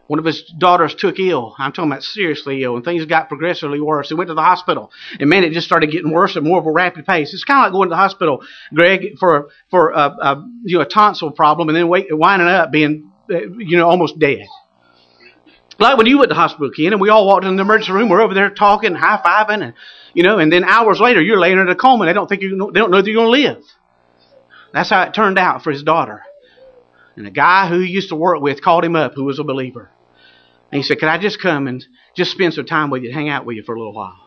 One 0.07 0.19
of 0.19 0.25
his 0.25 0.43
daughters 0.57 0.93
took 0.93 1.17
ill. 1.17 1.55
I'm 1.57 1.71
talking 1.71 1.91
about 1.91 2.03
seriously 2.03 2.61
ill, 2.63 2.75
and 2.75 2.83
things 2.83 3.05
got 3.05 3.29
progressively 3.29 3.79
worse. 3.79 4.09
He 4.09 4.15
went 4.15 4.27
to 4.27 4.33
the 4.33 4.41
hospital, 4.41 4.91
and 5.19 5.29
man, 5.29 5.43
it 5.43 5.53
just 5.53 5.65
started 5.65 5.91
getting 5.91 6.11
worse 6.11 6.35
at 6.35 6.43
more 6.43 6.59
of 6.59 6.65
a 6.65 6.71
rapid 6.71 7.05
pace. 7.05 7.33
It's 7.33 7.45
kind 7.45 7.59
of 7.59 7.63
like 7.63 7.71
going 7.71 7.87
to 7.89 7.93
the 7.93 7.97
hospital, 7.97 8.43
Greg, 8.73 9.17
for 9.17 9.49
for 9.71 9.91
a, 9.91 10.09
a 10.09 10.49
you 10.63 10.77
know 10.77 10.83
a 10.83 10.87
tonsil 10.87 11.31
problem, 11.31 11.69
and 11.69 11.75
then 11.75 11.87
wait, 11.87 12.07
winding 12.11 12.49
up 12.49 12.71
being 12.71 13.12
Uh, 13.29 13.47
you 13.57 13.77
know 13.77 13.89
almost 13.89 14.19
dead. 14.19 14.47
Like 15.79 15.97
when 15.97 16.05
you 16.05 16.17
went 16.17 16.29
to 16.29 16.35
the 16.35 16.39
hospital, 16.39 16.69
Ken, 16.71 16.93
and 16.93 17.01
we 17.01 17.09
all 17.09 17.25
walked 17.25 17.45
in 17.45 17.55
the 17.55 17.61
emergency 17.61 17.93
room, 17.93 18.09
we're 18.09 18.21
over 18.21 18.33
there 18.33 18.49
talking, 18.49 18.93
high 18.93 19.17
fiving, 19.17 19.63
and 19.63 19.73
you 20.13 20.23
know, 20.23 20.37
and 20.37 20.51
then 20.51 20.63
hours 20.63 20.99
later 20.99 21.21
you're 21.21 21.39
laying 21.39 21.57
in 21.57 21.67
a 21.67 21.75
coma. 21.75 22.05
They 22.05 22.13
don't 22.13 22.27
think 22.27 22.41
you 22.41 22.71
they 22.71 22.79
don't 22.79 22.91
know 22.91 23.01
that 23.01 23.09
you're 23.09 23.23
going 23.23 23.43
to 23.43 23.49
live. 23.49 23.63
That's 24.73 24.89
how 24.89 25.03
it 25.03 25.13
turned 25.13 25.39
out 25.39 25.63
for 25.63 25.71
his 25.71 25.83
daughter. 25.83 26.23
And 27.15 27.27
a 27.27 27.31
guy 27.31 27.69
who 27.69 27.79
he 27.79 27.91
used 27.91 28.09
to 28.09 28.15
work 28.15 28.41
with 28.41 28.61
called 28.61 28.83
him 28.83 28.95
up 28.95 29.13
who 29.13 29.23
was 29.23 29.39
a 29.39 29.43
believer. 29.43 29.91
And 30.71 30.77
he 30.77 30.83
said, 30.83 30.99
Could 30.99 31.09
I 31.09 31.19
just 31.19 31.39
come 31.41 31.67
and 31.67 31.85
just 32.15 32.31
spend 32.31 32.55
some 32.55 32.65
time 32.65 32.89
with 32.89 33.03
you, 33.03 33.13
hang 33.13 33.29
out 33.29 33.45
with 33.45 33.55
you 33.55 33.63
for 33.63 33.75
a 33.75 33.77
little 33.77 33.93
while? 33.93 34.22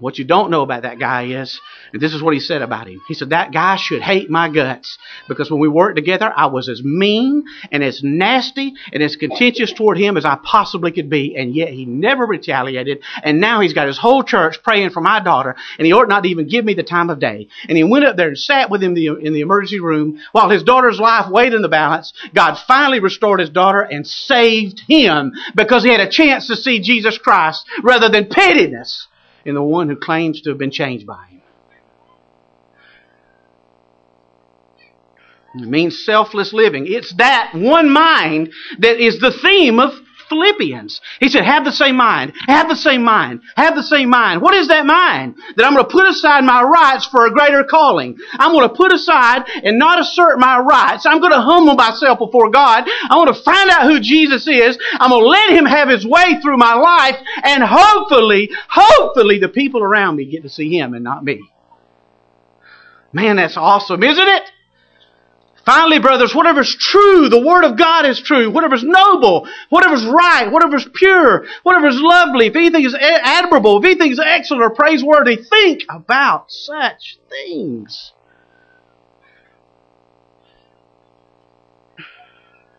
What 0.00 0.16
you 0.16 0.24
don't 0.24 0.52
know 0.52 0.62
about 0.62 0.82
that 0.82 1.00
guy 1.00 1.24
is, 1.24 1.60
and 1.92 2.00
this 2.00 2.14
is 2.14 2.22
what 2.22 2.32
he 2.32 2.38
said 2.38 2.62
about 2.62 2.86
him. 2.86 3.00
He 3.08 3.14
said, 3.14 3.30
That 3.30 3.52
guy 3.52 3.74
should 3.74 4.00
hate 4.00 4.30
my 4.30 4.48
guts 4.48 4.96
because 5.26 5.50
when 5.50 5.58
we 5.58 5.66
worked 5.66 5.96
together, 5.96 6.32
I 6.34 6.46
was 6.46 6.68
as 6.68 6.84
mean 6.84 7.44
and 7.72 7.82
as 7.82 8.00
nasty 8.04 8.74
and 8.92 9.02
as 9.02 9.16
contentious 9.16 9.72
toward 9.72 9.98
him 9.98 10.16
as 10.16 10.24
I 10.24 10.38
possibly 10.40 10.92
could 10.92 11.10
be, 11.10 11.36
and 11.36 11.52
yet 11.52 11.70
he 11.70 11.84
never 11.84 12.24
retaliated. 12.26 13.00
And 13.24 13.40
now 13.40 13.60
he's 13.60 13.72
got 13.72 13.88
his 13.88 13.98
whole 13.98 14.22
church 14.22 14.62
praying 14.62 14.90
for 14.90 15.00
my 15.00 15.18
daughter, 15.18 15.56
and 15.78 15.86
he 15.86 15.92
ought 15.92 16.08
not 16.08 16.22
to 16.22 16.28
even 16.28 16.46
give 16.46 16.64
me 16.64 16.74
the 16.74 16.84
time 16.84 17.10
of 17.10 17.18
day. 17.18 17.48
And 17.68 17.76
he 17.76 17.82
went 17.82 18.04
up 18.04 18.16
there 18.16 18.28
and 18.28 18.38
sat 18.38 18.70
with 18.70 18.80
him 18.80 18.96
in 18.96 19.32
the 19.32 19.40
emergency 19.40 19.80
room 19.80 20.20
while 20.30 20.48
his 20.48 20.62
daughter's 20.62 21.00
life 21.00 21.28
weighed 21.28 21.54
in 21.54 21.62
the 21.62 21.68
balance. 21.68 22.12
God 22.32 22.54
finally 22.54 23.00
restored 23.00 23.40
his 23.40 23.50
daughter 23.50 23.80
and 23.80 24.06
saved 24.06 24.80
him 24.86 25.32
because 25.56 25.82
he 25.82 25.90
had 25.90 26.00
a 26.00 26.08
chance 26.08 26.46
to 26.46 26.56
see 26.56 26.78
Jesus 26.78 27.18
Christ 27.18 27.66
rather 27.82 28.08
than 28.08 28.28
pettiness 28.28 29.08
in 29.48 29.54
the 29.54 29.62
one 29.62 29.88
who 29.88 29.96
claims 29.96 30.42
to 30.42 30.50
have 30.50 30.58
been 30.58 30.70
changed 30.70 31.06
by 31.06 31.24
him. 31.24 31.40
It 35.54 35.68
means 35.68 36.04
selfless 36.04 36.52
living. 36.52 36.84
It's 36.86 37.14
that 37.14 37.52
one 37.54 37.88
mind 37.88 38.52
that 38.80 39.00
is 39.00 39.18
the 39.20 39.32
theme 39.32 39.80
of 39.80 39.94
Philippians. 40.28 41.00
He 41.20 41.28
said, 41.28 41.44
have 41.44 41.64
the 41.64 41.72
same 41.72 41.96
mind, 41.96 42.32
have 42.46 42.68
the 42.68 42.76
same 42.76 43.02
mind, 43.02 43.42
have 43.56 43.74
the 43.74 43.82
same 43.82 44.10
mind. 44.10 44.42
What 44.42 44.54
is 44.54 44.68
that 44.68 44.86
mind? 44.86 45.36
That 45.56 45.66
I'm 45.66 45.74
going 45.74 45.84
to 45.84 45.90
put 45.90 46.08
aside 46.08 46.44
my 46.44 46.62
rights 46.62 47.06
for 47.06 47.26
a 47.26 47.32
greater 47.32 47.64
calling. 47.64 48.18
I'm 48.32 48.52
going 48.52 48.68
to 48.68 48.74
put 48.74 48.92
aside 48.92 49.44
and 49.62 49.78
not 49.78 50.00
assert 50.00 50.38
my 50.38 50.58
rights. 50.58 51.06
I'm 51.06 51.20
going 51.20 51.32
to 51.32 51.40
humble 51.40 51.74
myself 51.74 52.18
before 52.18 52.50
God. 52.50 52.84
I 52.86 53.16
want 53.16 53.34
to 53.34 53.42
find 53.42 53.70
out 53.70 53.90
who 53.90 54.00
Jesus 54.00 54.46
is. 54.46 54.78
I'm 54.92 55.10
going 55.10 55.22
to 55.22 55.28
let 55.28 55.50
Him 55.50 55.64
have 55.64 55.88
His 55.88 56.06
way 56.06 56.40
through 56.42 56.58
my 56.58 56.74
life 56.74 57.16
and 57.42 57.62
hopefully, 57.64 58.50
hopefully 58.68 59.38
the 59.38 59.48
people 59.48 59.82
around 59.82 60.16
me 60.16 60.26
get 60.26 60.42
to 60.42 60.48
see 60.48 60.76
Him 60.76 60.94
and 60.94 61.04
not 61.04 61.24
me. 61.24 61.40
Man, 63.12 63.36
that's 63.36 63.56
awesome, 63.56 64.02
isn't 64.02 64.28
it? 64.28 64.42
Finally, 65.68 65.98
brothers, 65.98 66.34
whatever's 66.34 66.74
true, 66.74 67.28
the 67.28 67.44
Word 67.46 67.62
of 67.62 67.76
God 67.76 68.06
is 68.06 68.22
true. 68.22 68.50
Whatever's 68.50 68.82
noble, 68.82 69.46
whatever's 69.68 70.02
right, 70.06 70.50
whatever's 70.50 70.88
pure, 70.94 71.44
whatever's 71.62 72.00
lovely, 72.00 72.46
if 72.46 72.56
anything 72.56 72.86
is 72.86 72.94
admirable, 72.98 73.76
if 73.76 73.84
anything 73.84 74.10
is 74.10 74.18
excellent 74.18 74.62
or 74.62 74.70
praiseworthy, 74.70 75.36
think 75.36 75.82
about 75.90 76.50
such 76.50 77.18
things. 77.28 78.12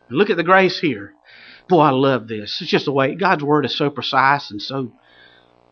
Look 0.10 0.32
at 0.32 0.38
the 0.38 0.44
grace 0.44 0.80
here. 0.80 1.14
Boy, 1.68 1.82
I 1.82 1.92
love 1.92 2.28
this. 2.28 2.58
It's 2.60 2.72
just 2.72 2.86
the 2.86 2.92
way 2.92 3.14
God's 3.14 3.44
Word 3.44 3.66
is 3.66 3.78
so 3.78 3.92
precise 3.92 4.50
and 4.50 4.60
so 4.60 4.94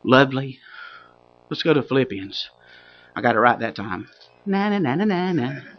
lovely. 0.03 0.59
Let's 1.49 1.63
go 1.63 1.73
to 1.73 1.81
Philippians. 1.81 2.47
I 3.15 3.21
got 3.21 3.35
it 3.35 3.39
right 3.39 3.57
that 3.57 3.75
time. 3.75 4.07
Na 4.45 4.69
na 4.69 4.77
na 4.77 4.93
na 4.93 5.05
na 5.05 5.31
na. 5.31 5.76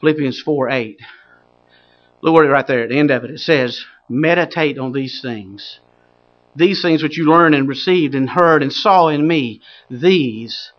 Philippians 0.00 0.40
4 0.42 0.70
8. 0.70 1.00
Look 2.22 2.34
what 2.34 2.44
it 2.44 2.48
right 2.48 2.66
there 2.66 2.82
at 2.82 2.88
the 2.90 2.98
end 2.98 3.10
of 3.10 3.24
it. 3.24 3.30
It 3.30 3.40
says, 3.40 3.84
Meditate 4.08 4.78
on 4.78 4.92
these 4.92 5.20
things. 5.20 5.78
These 6.56 6.82
things 6.82 7.02
which 7.02 7.16
you 7.16 7.30
learned 7.30 7.54
and 7.54 7.68
received 7.68 8.14
and 8.14 8.28
heard 8.28 8.62
and 8.62 8.72
saw 8.72 9.08
in 9.08 9.26
me, 9.26 9.60
these 9.88 10.72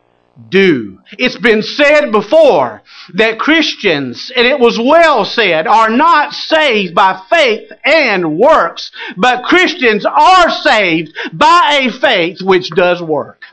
do. 0.50 1.00
It's 1.18 1.38
been 1.38 1.62
said 1.62 2.12
before 2.12 2.82
that 3.14 3.40
Christians, 3.40 4.32
and 4.36 4.48
it 4.48 4.60
was 4.60 4.78
well 4.78 5.26
said, 5.26 5.68
are 5.68 5.90
not 5.90 6.34
saved 6.34 6.96
by 6.96 7.22
faith 7.30 7.72
and 7.86 8.38
works, 8.38 8.92
but 9.18 9.44
Christians 9.44 10.06
are 10.06 10.50
saved 10.50 11.12
by 11.34 11.82
a 11.84 11.92
faith 11.92 12.42
which 12.42 12.70
does 12.72 13.02
work. 13.02 13.44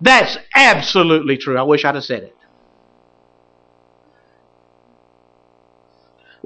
That's 0.00 0.36
absolutely 0.54 1.38
true. 1.38 1.58
I 1.58 1.62
wish 1.62 1.84
I'd 1.84 1.94
have 1.94 2.04
said 2.04 2.24
it. 2.24 2.35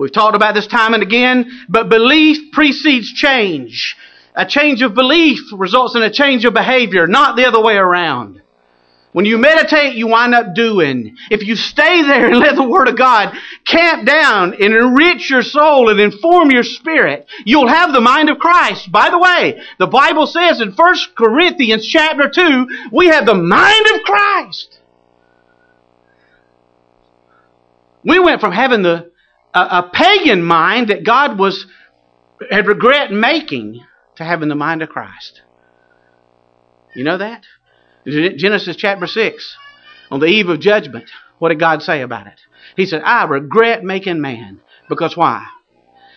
We've 0.01 0.11
talked 0.11 0.35
about 0.35 0.55
this 0.55 0.67
time 0.67 0.95
and 0.95 1.03
again, 1.03 1.67
but 1.69 1.91
belief 1.91 2.53
precedes 2.53 3.13
change. 3.13 3.99
A 4.35 4.47
change 4.47 4.81
of 4.81 4.95
belief 4.95 5.41
results 5.53 5.95
in 5.95 6.01
a 6.01 6.11
change 6.11 6.47
of 6.47 6.55
behavior, 6.55 7.07
not 7.07 7.37
the 7.37 7.45
other 7.45 7.63
way 7.63 7.77
around. 7.77 8.41
When 9.13 9.27
you 9.27 9.37
meditate, 9.37 9.97
you 9.97 10.07
wind 10.07 10.35
up 10.35 10.55
doing. 10.55 11.19
If 11.31 11.47
you 11.47 11.55
stay 11.55 12.01
there 12.01 12.29
and 12.29 12.39
let 12.39 12.57
the 12.57 12.67
Word 12.67 12.89
of 12.89 12.97
God 12.97 13.37
camp 13.67 14.07
down 14.07 14.55
and 14.55 14.73
enrich 14.73 15.29
your 15.29 15.43
soul 15.43 15.91
and 15.91 16.01
inform 16.01 16.51
your 16.51 16.63
spirit, 16.63 17.27
you'll 17.45 17.69
have 17.69 17.93
the 17.93 18.01
mind 18.01 18.31
of 18.31 18.39
Christ. 18.39 18.91
By 18.91 19.11
the 19.11 19.19
way, 19.19 19.61
the 19.79 19.87
Bible 19.87 20.27
says 20.27 20.63
in 20.63 20.73
1 20.73 20.97
Corinthians 21.15 21.87
chapter 21.87 22.31
2, 22.31 22.89
we 22.91 23.09
have 23.09 23.27
the 23.27 23.35
mind 23.35 23.87
of 23.95 24.01
Christ. 24.05 24.79
We 28.03 28.19
went 28.19 28.41
from 28.41 28.53
having 28.53 28.81
the 28.81 29.10
a, 29.55 29.61
a 29.61 29.91
pagan 29.93 30.43
mind 30.43 30.89
that 30.89 31.05
God 31.05 31.39
was 31.39 31.67
had 32.51 32.67
regret 32.67 33.13
making 33.13 33.85
to 34.17 34.25
having 34.25 34.49
the 34.49 34.55
mind 34.55 34.83
of 34.83 34.89
Christ. 34.89 35.43
You 36.95 37.05
know 37.05 37.19
that? 37.19 37.45
Genesis 38.07 38.77
chapter 38.77 39.07
6, 39.07 39.57
on 40.11 40.21
the 40.21 40.27
eve 40.27 40.49
of 40.49 40.61
judgment, 40.61 41.11
what 41.39 41.51
did 41.51 41.61
God 41.61 41.83
say 41.83 42.01
about 42.01 42.27
it? 42.27 42.41
He 42.77 42.87
said, 42.87 43.03
I 43.03 43.25
regret 43.25 43.85
making 43.85 44.21
man. 44.21 44.61
Because 44.89 45.17
why? 45.17 45.47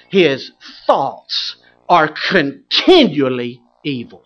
His 0.10 0.52
thoughts 0.88 1.58
are 1.90 2.14
continually 2.30 3.62
evil. 3.84 4.24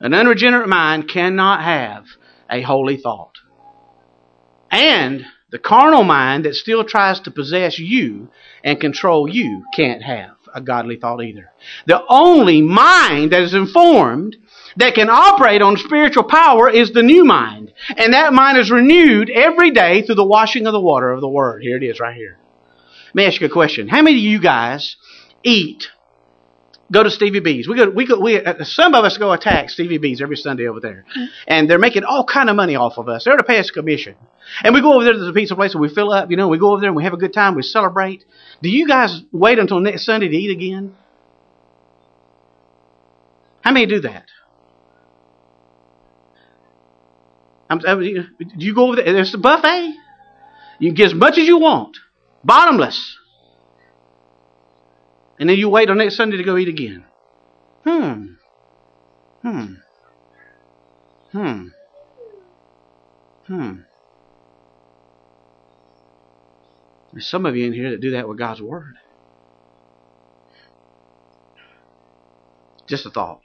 An 0.00 0.12
unregenerate 0.12 0.68
mind 0.68 1.08
cannot 1.08 1.62
have 1.62 2.04
a 2.50 2.62
holy 2.62 2.96
thought. 2.98 3.38
And 4.70 5.24
the 5.56 5.62
carnal 5.62 6.04
mind 6.04 6.44
that 6.44 6.54
still 6.54 6.84
tries 6.84 7.18
to 7.18 7.30
possess 7.30 7.78
you 7.78 8.28
and 8.62 8.78
control 8.78 9.26
you 9.26 9.64
can't 9.74 10.02
have 10.02 10.36
a 10.52 10.60
godly 10.60 10.96
thought 10.96 11.24
either. 11.24 11.50
The 11.86 12.04
only 12.10 12.60
mind 12.60 13.32
that 13.32 13.40
is 13.40 13.54
informed 13.54 14.36
that 14.76 14.94
can 14.94 15.08
operate 15.08 15.62
on 15.62 15.78
spiritual 15.78 16.24
power 16.24 16.68
is 16.68 16.92
the 16.92 17.02
new 17.02 17.24
mind. 17.24 17.72
And 17.96 18.12
that 18.12 18.34
mind 18.34 18.58
is 18.58 18.70
renewed 18.70 19.30
every 19.30 19.70
day 19.70 20.02
through 20.02 20.16
the 20.16 20.26
washing 20.26 20.66
of 20.66 20.74
the 20.74 20.80
water 20.80 21.10
of 21.10 21.22
the 21.22 21.28
Word. 21.28 21.62
Here 21.62 21.78
it 21.78 21.82
is 21.82 22.00
right 22.00 22.14
here. 22.14 22.36
Let 23.06 23.14
me 23.14 23.24
ask 23.24 23.40
you 23.40 23.46
a 23.46 23.50
question. 23.50 23.88
How 23.88 24.02
many 24.02 24.18
of 24.18 24.22
you 24.22 24.42
guys 24.42 24.96
eat 25.42 25.88
go 26.90 27.02
to 27.02 27.10
Stevie 27.10 27.40
B's. 27.40 27.68
We 27.68 27.76
go, 27.76 27.90
we 27.90 28.06
go, 28.06 28.20
we, 28.20 28.42
uh, 28.42 28.64
some 28.64 28.94
of 28.94 29.04
us 29.04 29.18
go 29.18 29.32
attack 29.32 29.70
Stevie 29.70 29.98
B's 29.98 30.22
every 30.22 30.36
Sunday 30.36 30.66
over 30.66 30.80
there. 30.80 31.04
And 31.46 31.68
they're 31.68 31.78
making 31.78 32.04
all 32.04 32.24
kind 32.24 32.48
of 32.48 32.56
money 32.56 32.76
off 32.76 32.98
of 32.98 33.08
us. 33.08 33.24
They're 33.24 33.36
to 33.36 33.42
pay 33.42 33.58
us 33.58 33.70
commission. 33.70 34.16
And 34.62 34.74
we 34.74 34.80
go 34.80 34.94
over 34.94 35.04
there 35.04 35.12
to 35.12 35.18
the 35.18 35.32
pizza 35.32 35.54
place 35.54 35.72
and 35.72 35.80
we 35.80 35.88
fill 35.88 36.12
up, 36.12 36.30
you 36.30 36.36
know, 36.36 36.48
we 36.48 36.58
go 36.58 36.70
over 36.72 36.80
there 36.80 36.88
and 36.88 36.96
we 36.96 37.04
have 37.04 37.12
a 37.12 37.18
good 37.18 37.32
time, 37.32 37.54
we 37.54 37.62
celebrate. 37.62 38.24
Do 38.62 38.68
you 38.68 38.86
guys 38.86 39.22
wait 39.32 39.58
until 39.58 39.80
next 39.80 40.04
Sunday 40.04 40.28
to 40.28 40.36
eat 40.36 40.50
again? 40.50 40.94
How 43.62 43.72
many 43.72 43.86
do 43.86 44.00
that? 44.02 44.26
I'm, 47.68 47.80
I 47.84 47.94
do 47.96 48.24
you 48.58 48.74
go 48.74 48.86
over 48.86 48.96
there? 48.96 49.12
There's 49.12 49.34
a 49.34 49.38
buffet. 49.38 49.92
You 50.78 50.92
get 50.92 51.06
as 51.06 51.14
much 51.14 51.36
as 51.38 51.46
you 51.46 51.58
want. 51.58 51.96
Bottomless. 52.44 53.16
And 55.38 55.48
then 55.48 55.58
you 55.58 55.68
wait 55.68 55.90
on 55.90 55.98
next 55.98 56.16
Sunday 56.16 56.36
to 56.38 56.44
go 56.44 56.56
eat 56.56 56.68
again. 56.68 57.04
Hmm. 57.84 58.24
Hmm. 59.42 59.74
Hmm. 61.32 61.68
Hmm. 63.46 63.72
There's 67.12 67.28
some 67.28 67.46
of 67.46 67.56
you 67.56 67.66
in 67.66 67.72
here 67.72 67.90
that 67.90 68.00
do 68.00 68.12
that 68.12 68.28
with 68.28 68.38
God's 68.38 68.62
Word. 68.62 68.96
Just 72.88 73.06
a 73.06 73.10
thought. 73.10 73.40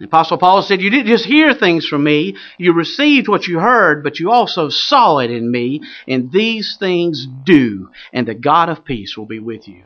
The 0.00 0.06
Apostle 0.06 0.38
Paul 0.38 0.62
said, 0.62 0.80
You 0.80 0.88
didn't 0.88 1.08
just 1.08 1.26
hear 1.26 1.52
things 1.52 1.86
from 1.86 2.02
me, 2.02 2.34
you 2.56 2.72
received 2.72 3.28
what 3.28 3.46
you 3.46 3.60
heard, 3.60 4.02
but 4.02 4.18
you 4.18 4.30
also 4.30 4.70
saw 4.70 5.18
it 5.18 5.30
in 5.30 5.50
me, 5.50 5.82
and 6.08 6.32
these 6.32 6.78
things 6.80 7.26
do, 7.44 7.90
and 8.10 8.26
the 8.26 8.34
God 8.34 8.70
of 8.70 8.82
peace 8.82 9.14
will 9.18 9.26
be 9.26 9.40
with 9.40 9.68
you. 9.68 9.84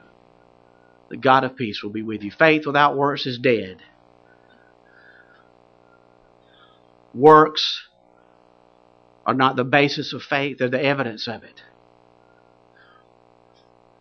The 1.10 1.16
God 1.16 1.42
of 1.42 1.56
peace 1.56 1.82
will 1.82 1.90
be 1.90 2.02
with 2.02 2.22
you. 2.22 2.30
Faith 2.30 2.64
without 2.64 2.96
works 2.96 3.26
is 3.26 3.38
dead. 3.38 3.82
Works 7.12 7.82
are 9.26 9.34
not 9.34 9.56
the 9.56 9.64
basis 9.64 10.12
of 10.12 10.22
faith, 10.22 10.58
they're 10.58 10.68
the 10.68 10.82
evidence 10.82 11.26
of 11.26 11.42
it. 11.42 11.60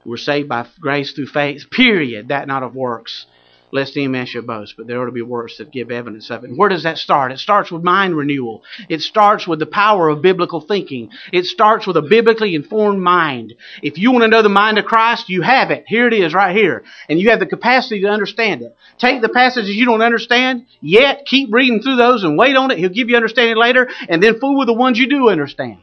We're 0.06 0.18
saved 0.18 0.50
by 0.50 0.68
grace 0.80 1.14
through 1.14 1.28
faith, 1.28 1.72
period, 1.72 2.28
that 2.28 2.48
not 2.48 2.62
of 2.62 2.76
works 2.76 3.26
lest 3.74 3.98
any 3.98 4.08
man 4.08 4.28
should 4.28 4.46
boast, 4.46 4.76
but 4.78 4.86
there 4.86 5.02
ought 5.02 5.08
to 5.08 5.12
be 5.12 5.24
works 5.24 5.58
that 5.58 5.72
give 5.72 5.90
evidence 5.90 6.30
of 6.30 6.44
it. 6.44 6.52
And 6.52 6.58
where 6.58 6.70
does 6.70 6.84
that 6.84 7.00
start? 7.00 7.32
It 7.32 7.40
starts 7.40 7.72
with 7.72 7.84
mind 7.84 8.16
renewal. 8.16 8.64
It 8.88 9.02
starts 9.02 9.48
with 9.48 9.58
the 9.58 9.66
power 9.66 10.10
of 10.10 10.22
biblical 10.22 10.62
thinking. 10.62 11.10
It 11.32 11.46
starts 11.46 11.88
with 11.88 11.98
a 11.98 12.02
biblically 12.04 12.54
informed 12.54 13.02
mind. 13.02 13.56
If 13.82 13.98
you 13.98 14.12
want 14.12 14.24
to 14.24 14.28
know 14.28 14.44
the 14.44 14.50
mind 14.50 14.78
of 14.78 14.86
Christ, 14.86 15.28
you 15.28 15.42
have 15.42 15.72
it. 15.72 15.86
Here 15.88 16.08
it 16.08 16.14
is, 16.14 16.36
right 16.36 16.56
here. 16.56 16.84
And 17.10 17.20
you 17.20 17.32
have 17.32 17.40
the 17.40 17.48
capacity 17.48 18.02
to 18.02 18.08
understand 18.08 18.62
it. 18.62 18.76
Take 19.00 19.22
the 19.22 19.30
passages 19.30 19.76
you 19.76 19.86
don't 19.86 20.04
understand 20.04 20.68
yet, 20.80 21.26
keep 21.26 21.52
reading 21.52 21.82
through 21.82 21.96
those 21.96 22.24
and 22.24 22.38
wait 22.38 22.56
on 22.56 22.70
it. 22.70 22.78
He'll 22.78 22.90
give 22.90 23.10
you 23.10 23.16
understanding 23.16 23.58
later, 23.58 23.90
and 24.08 24.22
then 24.22 24.40
fool 24.40 24.60
with 24.60 24.68
the 24.68 24.74
ones 24.74 25.00
you 25.00 25.10
do 25.10 25.30
understand. 25.30 25.80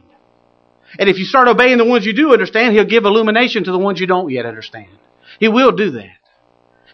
And 0.97 1.09
if 1.09 1.17
you 1.17 1.25
start 1.25 1.49
obeying 1.49 1.77
the 1.77 1.85
ones 1.85 2.05
you 2.05 2.13
do 2.13 2.31
understand, 2.31 2.73
He'll 2.73 2.85
give 2.85 3.03
illumination 3.03 3.65
to 3.65 3.71
the 3.71 3.77
ones 3.77 3.99
you 3.99 4.07
don't 4.07 4.29
yet 4.29 4.45
understand. 4.45 4.87
He 5.39 5.49
will 5.49 5.71
do 5.71 5.91
that. 5.91 6.20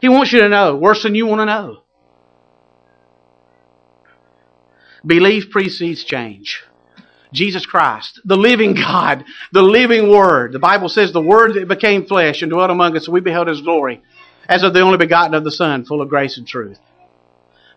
He 0.01 0.10
wants 0.10 0.31
you 0.31 0.41
to 0.41 0.49
know 0.49 0.75
worse 0.75 1.03
than 1.03 1.15
you 1.15 1.25
want 1.25 1.41
to 1.41 1.45
know. 1.45 1.83
Belief 5.05 5.49
precedes 5.49 6.03
change. 6.03 6.63
Jesus 7.33 7.65
Christ, 7.65 8.21
the 8.25 8.38
living 8.38 8.73
God, 8.73 9.25
the 9.51 9.62
living 9.62 10.10
Word. 10.10 10.53
The 10.53 10.60
Bible 10.60 10.89
says 10.89 11.12
the 11.12 11.21
Word 11.21 11.55
that 11.55 11.67
became 11.67 12.05
flesh 12.05 12.41
and 12.41 12.51
dwelt 12.51 12.69
among 12.69 12.95
us, 12.95 13.05
and 13.05 13.13
we 13.13 13.21
beheld 13.21 13.47
His 13.47 13.62
glory 13.62 14.01
as 14.47 14.63
of 14.63 14.73
the 14.73 14.81
only 14.81 14.97
begotten 14.97 15.33
of 15.33 15.43
the 15.43 15.51
Son, 15.51 15.86
full 15.86 16.01
of 16.01 16.10
grace 16.10 16.38
and 16.38 16.47
truth. 16.47 16.79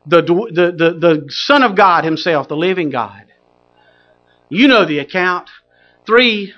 The, 0.06 0.22
the, 0.22 0.72
the, 0.76 0.98
the 0.98 1.24
Son 1.30 1.62
of 1.62 1.76
God 1.76 2.04
Himself, 2.04 2.48
the 2.48 2.56
living 2.56 2.90
God. 2.90 3.26
You 4.48 4.68
know 4.68 4.84
the 4.84 4.98
account. 5.00 5.50
Three 6.06 6.54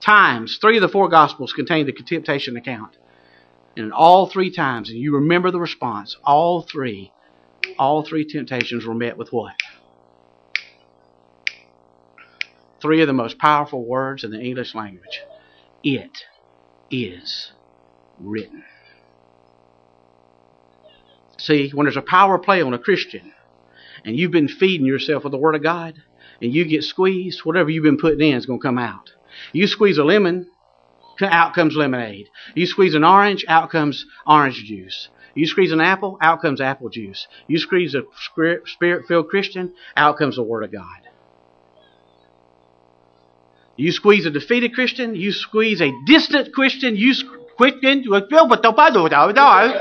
times, 0.00 0.58
three 0.60 0.76
of 0.76 0.82
the 0.82 0.88
four 0.88 1.08
Gospels 1.08 1.52
contain 1.52 1.86
the 1.86 1.92
temptation 1.92 2.56
account. 2.56 2.96
And 3.76 3.92
all 3.92 4.26
three 4.26 4.50
times, 4.50 4.88
and 4.88 4.98
you 4.98 5.16
remember 5.16 5.50
the 5.50 5.60
response, 5.60 6.16
all 6.24 6.62
three, 6.62 7.12
all 7.78 8.02
three 8.02 8.24
temptations 8.24 8.86
were 8.86 8.94
met 8.94 9.18
with 9.18 9.32
what? 9.32 9.54
Three 12.80 13.02
of 13.02 13.06
the 13.06 13.12
most 13.12 13.38
powerful 13.38 13.84
words 13.84 14.24
in 14.24 14.30
the 14.30 14.40
English 14.40 14.74
language. 14.74 15.20
It 15.82 16.24
is 16.90 17.52
written. 18.18 18.64
See, 21.38 21.70
when 21.74 21.84
there's 21.84 21.98
a 21.98 22.02
power 22.02 22.38
play 22.38 22.62
on 22.62 22.72
a 22.72 22.78
Christian, 22.78 23.32
and 24.04 24.16
you've 24.16 24.30
been 24.30 24.48
feeding 24.48 24.86
yourself 24.86 25.24
with 25.24 25.32
the 25.32 25.38
Word 25.38 25.54
of 25.54 25.62
God, 25.62 25.94
and 26.40 26.54
you 26.54 26.64
get 26.64 26.84
squeezed, 26.84 27.44
whatever 27.44 27.70
you've 27.70 27.84
been 27.84 27.98
putting 27.98 28.26
in 28.26 28.36
is 28.36 28.46
going 28.46 28.60
to 28.60 28.66
come 28.66 28.78
out. 28.78 29.10
You 29.52 29.66
squeeze 29.66 29.98
a 29.98 30.04
lemon, 30.04 30.48
out 31.20 31.54
comes 31.54 31.76
lemonade. 31.76 32.28
You 32.54 32.66
squeeze 32.66 32.94
an 32.94 33.04
orange, 33.04 33.44
out 33.48 33.70
comes 33.70 34.06
orange 34.26 34.62
juice. 34.64 35.08
You 35.34 35.46
squeeze 35.46 35.72
an 35.72 35.80
apple, 35.80 36.16
out 36.20 36.40
comes 36.40 36.60
apple 36.60 36.88
juice. 36.88 37.26
You 37.46 37.58
squeeze 37.58 37.94
a 37.94 38.02
spirit 38.64 39.04
filled 39.06 39.28
Christian, 39.28 39.74
out 39.96 40.16
comes 40.16 40.36
the 40.36 40.42
Word 40.42 40.64
of 40.64 40.72
God. 40.72 41.00
You 43.76 43.92
squeeze 43.92 44.24
a 44.24 44.30
defeated 44.30 44.74
Christian, 44.74 45.14
you 45.14 45.32
squeeze 45.32 45.82
a 45.82 45.92
distant 46.06 46.54
Christian, 46.54 46.96
you 46.96 47.12
squeeze. 47.14 47.34
With 47.58 47.74
all 48.62 49.72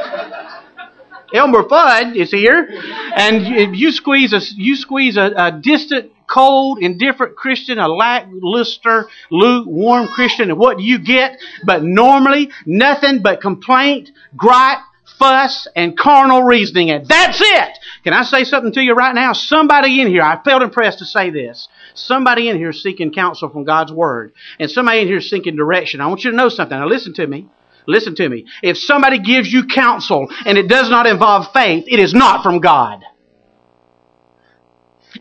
Elmer 1.33 1.63
Fudd 1.63 2.15
is 2.15 2.31
here, 2.31 2.69
and 3.15 3.75
you 3.75 3.91
squeeze 3.91 4.31
a 4.31 4.39
you 4.55 4.75
squeeze 4.75 5.17
a, 5.17 5.33
a 5.35 5.59
distant 5.61 6.11
cold, 6.27 6.79
indifferent 6.79 7.35
Christian, 7.35 7.79
a 7.79 7.87
lackluster, 7.87 9.07
lukewarm 9.31 10.07
Christian, 10.07 10.49
and 10.49 10.59
what 10.59 10.77
do 10.77 10.83
you 10.83 10.99
get? 10.99 11.39
But 11.63 11.83
normally, 11.83 12.51
nothing 12.65 13.21
but 13.21 13.41
complaint, 13.41 14.11
gripe, 14.35 14.79
fuss, 15.19 15.67
and 15.75 15.97
carnal 15.97 16.43
reasoning. 16.43 16.89
And 16.91 17.07
that's 17.07 17.39
it! 17.41 17.77
Can 18.03 18.13
I 18.13 18.23
say 18.23 18.43
something 18.43 18.73
to 18.73 18.81
you 18.81 18.93
right 18.93 19.15
now? 19.15 19.33
Somebody 19.33 20.01
in 20.01 20.07
here, 20.07 20.21
I 20.21 20.41
felt 20.43 20.61
impressed 20.61 20.99
to 20.99 21.05
say 21.05 21.29
this. 21.29 21.67
Somebody 21.93 22.49
in 22.49 22.57
here 22.57 22.73
seeking 22.73 23.13
counsel 23.13 23.49
from 23.49 23.63
God's 23.63 23.91
Word. 23.91 24.33
And 24.59 24.69
somebody 24.69 25.01
in 25.01 25.07
here 25.07 25.21
seeking 25.21 25.55
direction. 25.55 26.01
I 26.01 26.07
want 26.07 26.23
you 26.23 26.31
to 26.31 26.37
know 26.37 26.49
something. 26.49 26.77
Now 26.77 26.87
listen 26.87 27.13
to 27.15 27.27
me. 27.27 27.47
Listen 27.87 28.15
to 28.15 28.27
me. 28.27 28.45
If 28.63 28.77
somebody 28.77 29.19
gives 29.19 29.51
you 29.51 29.67
counsel 29.67 30.27
and 30.45 30.57
it 30.57 30.67
does 30.67 30.89
not 30.89 31.05
involve 31.05 31.51
faith, 31.53 31.85
it 31.87 31.99
is 31.99 32.13
not 32.13 32.41
from 32.41 32.59
God. 32.59 33.03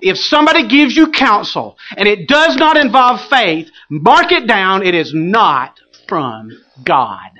If 0.04 0.18
somebody 0.18 0.68
gives 0.68 0.94
you 0.94 1.10
counsel 1.12 1.78
and 1.96 2.06
it 2.06 2.28
does 2.28 2.56
not 2.56 2.76
involve 2.76 3.20
faith, 3.30 3.70
mark 3.88 4.32
it 4.32 4.46
down, 4.46 4.86
it 4.86 4.94
is 4.94 5.12
not 5.14 5.80
from 6.06 6.50
God. 6.84 7.30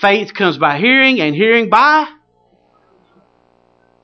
Faith 0.00 0.32
comes 0.32 0.58
by 0.58 0.78
hearing 0.78 1.20
and 1.20 1.34
hearing 1.34 1.68
by 1.68 2.06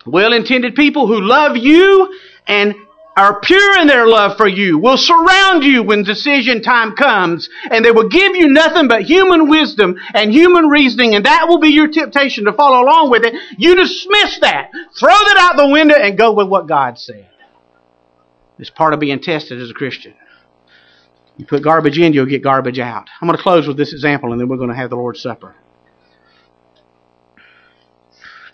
well 0.05 0.33
intended 0.33 0.75
people 0.75 1.07
who 1.07 1.21
love 1.21 1.57
you 1.57 2.13
and 2.49 2.75
are 3.17 3.41
pure 3.41 3.79
in 3.79 3.87
their 3.87 4.07
love 4.07 4.37
for 4.37 4.49
you, 4.49 4.79
will 4.79 4.97
surround 4.97 5.63
you 5.63 5.83
when 5.83 6.03
decision 6.03 6.63
time 6.63 6.97
comes, 6.97 7.49
and 7.71 7.85
they 7.85 7.93
will 7.93 8.09
give 8.09 8.35
you 8.35 8.49
nothing 8.49 8.89
but 8.89 9.03
human 9.03 9.49
wisdom 9.49 9.97
and 10.15 10.33
human 10.33 10.67
reasoning, 10.69 11.15
and 11.15 11.27
that 11.27 11.47
will 11.47 11.61
be 11.61 11.69
your 11.69 11.89
temptation 11.89 12.47
to 12.47 12.53
follow 12.55 12.83
along 12.83 13.11
with 13.11 13.23
it. 13.25 13.35
You 13.59 13.77
dismiss 13.77 14.41
that, 14.41 14.71
throw 14.99 15.11
that 15.11 15.37
out 15.39 15.57
the 15.59 15.69
window, 15.69 15.95
and 15.95 16.17
go 16.17 16.33
with 16.33 16.49
what 16.49 16.67
God 16.67 16.99
said. 16.99 17.29
It's 18.59 18.71
part 18.71 18.95
of 18.95 19.01
being 19.01 19.21
tested 19.21 19.61
as 19.61 19.71
a 19.71 19.75
Christian. 19.75 20.15
You 21.39 21.47
put 21.47 21.63
garbage 21.63 21.99
in, 21.99 22.13
you'll 22.13 22.27
get 22.27 22.43
garbage 22.43 22.79
out. 22.79 23.09
I'm 23.21 23.27
going 23.27 23.37
to 23.37 23.43
close 23.43 23.67
with 23.67 23.77
this 23.77 23.93
example, 23.93 24.33
and 24.33 24.41
then 24.41 24.49
we're 24.49 24.59
going 24.59 24.69
to 24.69 24.77
have 24.77 24.91
the 24.91 24.97
Lord's 24.97 25.21
Supper. 25.21 25.55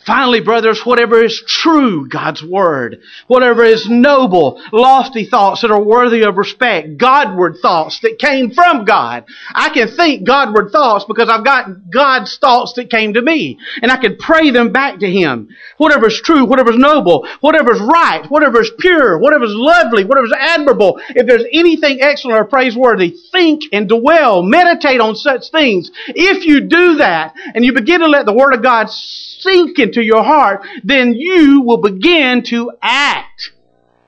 Finally, 0.08 0.40
brothers, 0.40 0.86
whatever 0.86 1.22
is 1.22 1.42
true, 1.46 2.08
God's 2.08 2.42
Word, 2.42 3.02
whatever 3.26 3.62
is 3.62 3.90
noble, 3.90 4.58
lofty 4.72 5.26
thoughts 5.26 5.60
that 5.60 5.70
are 5.70 5.82
worthy 5.82 6.22
of 6.22 6.38
respect, 6.38 6.96
Godward 6.96 7.58
thoughts 7.60 8.00
that 8.00 8.18
came 8.18 8.50
from 8.50 8.86
God. 8.86 9.26
I 9.52 9.68
can 9.68 9.88
think 9.88 10.26
Godward 10.26 10.72
thoughts 10.72 11.04
because 11.06 11.28
I've 11.28 11.44
got 11.44 11.90
God's 11.90 12.38
thoughts 12.38 12.72
that 12.76 12.88
came 12.88 13.12
to 13.12 13.20
me, 13.20 13.58
and 13.82 13.92
I 13.92 13.98
can 13.98 14.16
pray 14.16 14.50
them 14.50 14.72
back 14.72 15.00
to 15.00 15.10
Him. 15.10 15.50
Whatever 15.76 16.06
is 16.06 16.22
true, 16.24 16.46
whatever 16.46 16.70
is 16.70 16.78
noble, 16.78 17.28
whatever 17.42 17.74
is 17.74 17.80
right, 17.82 18.24
whatever 18.30 18.62
is 18.62 18.72
pure, 18.78 19.18
whatever 19.18 19.44
is 19.44 19.52
lovely, 19.52 20.06
whatever 20.06 20.26
is 20.28 20.34
admirable, 20.38 21.02
if 21.10 21.26
there's 21.26 21.44
anything 21.52 22.00
excellent 22.00 22.38
or 22.38 22.46
praiseworthy, 22.46 23.14
think 23.30 23.64
and 23.72 23.90
dwell, 23.90 24.42
meditate 24.42 25.02
on 25.02 25.16
such 25.16 25.50
things. 25.50 25.90
If 26.06 26.46
you 26.46 26.62
do 26.62 26.94
that, 26.94 27.34
and 27.54 27.62
you 27.62 27.74
begin 27.74 28.00
to 28.00 28.08
let 28.08 28.24
the 28.24 28.32
Word 28.32 28.54
of 28.54 28.62
God 28.62 28.88
sink 28.88 29.78
into 29.78 29.97
your 30.02 30.24
heart, 30.24 30.66
then 30.84 31.14
you 31.14 31.62
will 31.62 31.80
begin 31.80 32.42
to 32.44 32.72
act 32.82 33.52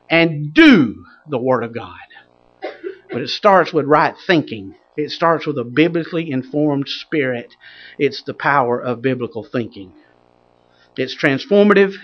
and 0.08 0.52
do 0.52 1.04
the 1.28 1.38
Word 1.38 1.64
of 1.64 1.74
God. 1.74 1.96
But 3.10 3.22
it 3.22 3.28
starts 3.28 3.72
with 3.72 3.86
right 3.86 4.14
thinking. 4.26 4.74
It 4.96 5.10
starts 5.10 5.46
with 5.46 5.58
a 5.58 5.64
biblically 5.64 6.30
informed 6.30 6.88
spirit. 6.88 7.54
It's 7.98 8.22
the 8.22 8.34
power 8.34 8.80
of 8.80 9.02
biblical 9.02 9.44
thinking. 9.44 9.92
It's 10.96 11.16
transformative, 11.16 11.94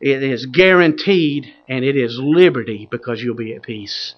it 0.00 0.22
is 0.22 0.46
guaranteed, 0.46 1.52
and 1.68 1.84
it 1.84 1.96
is 1.96 2.18
liberty 2.18 2.88
because 2.90 3.22
you'll 3.22 3.34
be 3.34 3.54
at 3.54 3.62
peace. 3.62 4.14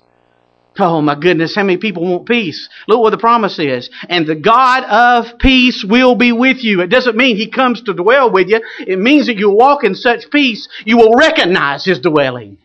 Oh 0.79 1.03
my 1.03 1.15
goodness, 1.15 1.55
how 1.55 1.65
many 1.65 1.77
people 1.77 2.03
want 2.03 2.27
peace? 2.27 2.69
Look 2.89 3.01
what 3.01 3.11
the 3.11 3.19
promise 3.19 3.59
is. 3.59 3.91
And 4.09 4.27
the 4.27 4.35
God 4.35 4.85
of 4.85 5.39
peace 5.39 5.85
will 5.87 6.15
be 6.15 6.33
with 6.33 6.65
you. 6.65 6.81
It 6.81 6.89
doesn't 6.89 7.17
mean 7.17 7.37
He 7.37 7.51
comes 7.51 7.83
to 7.83 7.93
dwell 7.93 8.31
with 8.33 8.49
you. 8.49 8.61
It 8.81 8.99
means 8.99 9.27
that 9.27 9.37
you 9.37 9.51
walk 9.51 9.85
in 9.85 9.95
such 9.95 10.31
peace, 10.31 10.69
you 10.85 10.97
will 10.97 11.15
recognize 11.15 11.85
His 11.85 12.01
dwelling. 12.01 12.59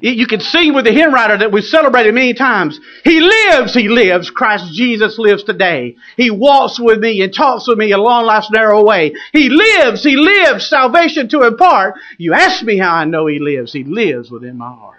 You 0.00 0.26
can 0.26 0.40
see 0.40 0.70
with 0.70 0.84
the 0.84 0.92
hymn 0.92 1.12
writer 1.12 1.38
that 1.38 1.50
we've 1.50 1.64
celebrated 1.64 2.14
many 2.14 2.34
times. 2.34 2.78
He 3.02 3.18
lives, 3.18 3.74
He 3.74 3.88
lives. 3.88 4.30
Christ 4.30 4.72
Jesus 4.72 5.18
lives 5.18 5.42
today. 5.42 5.96
He 6.16 6.30
walks 6.30 6.78
with 6.78 7.00
me 7.00 7.20
and 7.22 7.34
talks 7.34 7.66
with 7.66 7.78
me 7.78 7.90
along 7.92 8.26
life's 8.26 8.50
narrow 8.50 8.84
way. 8.84 9.14
He 9.32 9.48
lives, 9.48 10.04
He 10.04 10.16
lives. 10.16 10.68
Salvation 10.68 11.28
to 11.30 11.42
impart. 11.42 11.94
You 12.16 12.34
ask 12.34 12.62
me 12.62 12.78
how 12.78 12.94
I 12.94 13.06
know 13.06 13.26
He 13.26 13.38
lives. 13.38 13.72
He 13.72 13.82
lives 13.82 14.30
within 14.30 14.58
my 14.58 14.72
heart. 14.72 14.97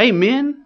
Amen. 0.00 0.64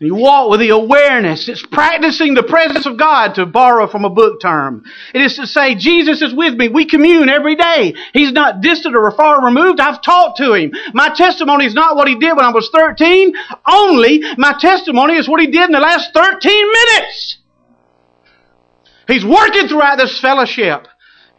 You 0.00 0.14
walk 0.14 0.50
with 0.50 0.60
the 0.60 0.70
awareness. 0.70 1.46
It's 1.46 1.64
practicing 1.64 2.32
the 2.32 2.42
presence 2.42 2.86
of 2.86 2.96
God 2.96 3.34
to 3.34 3.44
borrow 3.44 3.86
from 3.86 4.06
a 4.06 4.10
book 4.10 4.40
term. 4.40 4.84
It 5.14 5.20
is 5.20 5.36
to 5.36 5.46
say, 5.46 5.74
Jesus 5.74 6.22
is 6.22 6.34
with 6.34 6.54
me. 6.54 6.68
We 6.68 6.86
commune 6.86 7.28
every 7.28 7.54
day. 7.54 7.94
He's 8.14 8.32
not 8.32 8.62
distant 8.62 8.96
or 8.96 9.10
far 9.10 9.44
removed. 9.44 9.78
I've 9.78 10.00
talked 10.00 10.38
to 10.38 10.54
Him. 10.54 10.72
My 10.94 11.10
testimony 11.14 11.66
is 11.66 11.74
not 11.74 11.96
what 11.96 12.08
He 12.08 12.18
did 12.18 12.34
when 12.34 12.46
I 12.46 12.50
was 12.50 12.70
13. 12.74 13.34
Only 13.68 14.22
my 14.38 14.54
testimony 14.58 15.16
is 15.16 15.28
what 15.28 15.40
He 15.40 15.48
did 15.48 15.66
in 15.66 15.72
the 15.72 15.80
last 15.80 16.14
13 16.14 16.72
minutes. 16.72 17.38
He's 19.06 19.24
working 19.24 19.68
throughout 19.68 19.98
this 19.98 20.18
fellowship. 20.18 20.86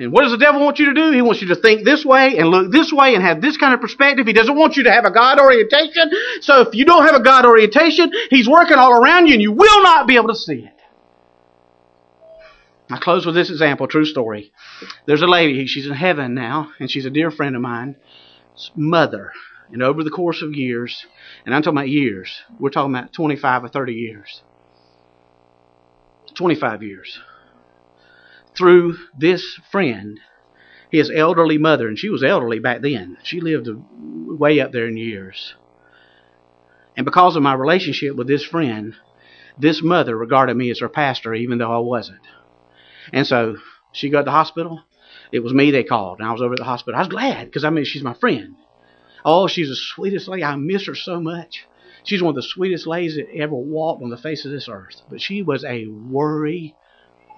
And 0.01 0.11
what 0.11 0.23
does 0.23 0.31
the 0.31 0.37
devil 0.39 0.61
want 0.61 0.79
you 0.79 0.87
to 0.87 0.93
do? 0.95 1.11
He 1.11 1.21
wants 1.21 1.43
you 1.43 1.49
to 1.49 1.55
think 1.55 1.85
this 1.85 2.03
way 2.03 2.39
and 2.39 2.49
look 2.49 2.71
this 2.71 2.91
way 2.91 3.13
and 3.13 3.23
have 3.23 3.39
this 3.39 3.55
kind 3.55 3.75
of 3.75 3.81
perspective. 3.81 4.25
He 4.25 4.33
doesn't 4.33 4.55
want 4.57 4.75
you 4.75 4.85
to 4.85 4.91
have 4.91 5.05
a 5.05 5.11
God 5.11 5.39
orientation. 5.39 6.09
So 6.41 6.61
if 6.61 6.73
you 6.73 6.85
don't 6.85 7.05
have 7.05 7.13
a 7.13 7.23
God 7.23 7.45
orientation, 7.45 8.11
he's 8.31 8.49
working 8.49 8.77
all 8.77 8.93
around 8.93 9.27
you 9.27 9.33
and 9.33 9.41
you 9.43 9.51
will 9.51 9.83
not 9.83 10.07
be 10.07 10.15
able 10.15 10.29
to 10.29 10.35
see 10.35 10.65
it. 10.65 10.73
I 12.89 12.97
close 12.97 13.27
with 13.27 13.35
this 13.35 13.51
example, 13.51 13.87
true 13.87 14.05
story. 14.05 14.51
There's 15.05 15.21
a 15.21 15.27
lady, 15.27 15.67
she's 15.67 15.85
in 15.85 15.93
heaven 15.93 16.33
now, 16.33 16.71
and 16.79 16.89
she's 16.89 17.05
a 17.05 17.11
dear 17.11 17.29
friend 17.29 17.55
of 17.55 17.61
mine, 17.61 17.95
mother. 18.75 19.31
And 19.71 19.83
over 19.83 20.03
the 20.03 20.09
course 20.09 20.41
of 20.41 20.53
years, 20.53 21.05
and 21.45 21.53
I'm 21.53 21.61
talking 21.61 21.77
about 21.77 21.89
years, 21.89 22.41
we're 22.59 22.71
talking 22.71 22.93
about 22.93 23.13
25 23.13 23.65
or 23.65 23.69
30 23.69 23.93
years. 23.93 24.41
25 26.33 26.81
years 26.81 27.19
through 28.55 28.97
this 29.17 29.59
friend, 29.71 30.19
his 30.91 31.09
elderly 31.09 31.57
mother, 31.57 31.87
and 31.87 31.97
she 31.97 32.09
was 32.09 32.23
elderly 32.23 32.59
back 32.59 32.81
then. 32.81 33.17
She 33.23 33.39
lived 33.39 33.69
way 33.95 34.59
up 34.59 34.71
there 34.71 34.87
in 34.87 34.97
years. 34.97 35.55
And 36.97 37.05
because 37.05 37.35
of 37.35 37.43
my 37.43 37.53
relationship 37.53 38.15
with 38.15 38.27
this 38.27 38.43
friend, 38.43 38.95
this 39.57 39.81
mother 39.81 40.17
regarded 40.17 40.55
me 40.55 40.69
as 40.69 40.79
her 40.79 40.89
pastor, 40.89 41.33
even 41.33 41.57
though 41.57 41.71
I 41.71 41.79
wasn't. 41.79 42.19
And 43.13 43.25
so 43.25 43.57
she 43.93 44.09
got 44.09 44.19
to 44.19 44.25
the 44.25 44.31
hospital. 44.31 44.83
It 45.31 45.39
was 45.39 45.53
me 45.53 45.71
they 45.71 45.83
called, 45.83 46.19
and 46.19 46.27
I 46.27 46.31
was 46.31 46.41
over 46.41 46.53
at 46.53 46.59
the 46.59 46.65
hospital. 46.65 46.97
I 46.97 47.01
was 47.01 47.07
glad 47.07 47.45
because 47.45 47.63
I 47.63 47.69
mean 47.69 47.85
she's 47.85 48.03
my 48.03 48.13
friend. 48.13 48.55
Oh, 49.23 49.47
she's 49.47 49.69
the 49.69 49.75
sweetest 49.75 50.27
lady. 50.27 50.43
I 50.43 50.55
miss 50.55 50.87
her 50.87 50.95
so 50.95 51.21
much. 51.21 51.65
She's 52.03 52.21
one 52.21 52.31
of 52.31 52.35
the 52.35 52.41
sweetest 52.41 52.87
ladies 52.87 53.15
that 53.15 53.33
ever 53.33 53.55
walked 53.55 54.03
on 54.03 54.09
the 54.09 54.17
face 54.17 54.45
of 54.45 54.51
this 54.51 54.67
earth. 54.67 55.01
But 55.09 55.21
she 55.21 55.43
was 55.43 55.63
a 55.63 55.85
worry 55.87 56.75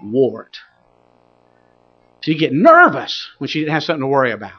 wart. 0.01 0.57
She'd 2.23 2.39
get 2.39 2.53
nervous 2.53 3.29
when 3.37 3.49
she 3.49 3.59
didn't 3.59 3.73
have 3.73 3.83
something 3.83 4.01
to 4.01 4.07
worry 4.07 4.31
about. 4.31 4.53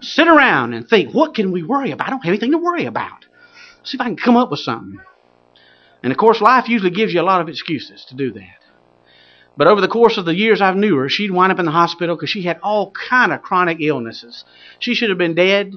Sit 0.00 0.26
around 0.26 0.72
and 0.72 0.88
think, 0.88 1.12
what 1.12 1.34
can 1.34 1.52
we 1.52 1.62
worry 1.62 1.90
about? 1.90 2.06
I 2.06 2.10
don't 2.10 2.24
have 2.24 2.30
anything 2.30 2.52
to 2.52 2.58
worry 2.58 2.86
about. 2.86 3.26
See 3.84 3.98
if 3.98 4.00
I 4.00 4.04
can 4.04 4.16
come 4.16 4.34
up 4.34 4.50
with 4.50 4.60
something. 4.60 5.00
And 6.02 6.10
of 6.10 6.16
course, 6.16 6.40
life 6.40 6.66
usually 6.66 6.92
gives 6.92 7.12
you 7.12 7.20
a 7.20 7.22
lot 7.22 7.42
of 7.42 7.50
excuses 7.50 8.06
to 8.06 8.14
do 8.14 8.32
that. 8.32 8.56
But 9.58 9.66
over 9.66 9.82
the 9.82 9.88
course 9.88 10.16
of 10.16 10.24
the 10.24 10.34
years 10.34 10.62
I've 10.62 10.76
knew 10.76 10.96
her, 10.96 11.10
she'd 11.10 11.30
wind 11.30 11.52
up 11.52 11.58
in 11.58 11.66
the 11.66 11.72
hospital 11.72 12.16
because 12.16 12.30
she 12.30 12.40
had 12.40 12.58
all 12.62 12.90
kind 12.92 13.30
of 13.30 13.42
chronic 13.42 13.76
illnesses. 13.82 14.46
She 14.78 14.94
should 14.94 15.10
have 15.10 15.18
been 15.18 15.34
dead 15.34 15.74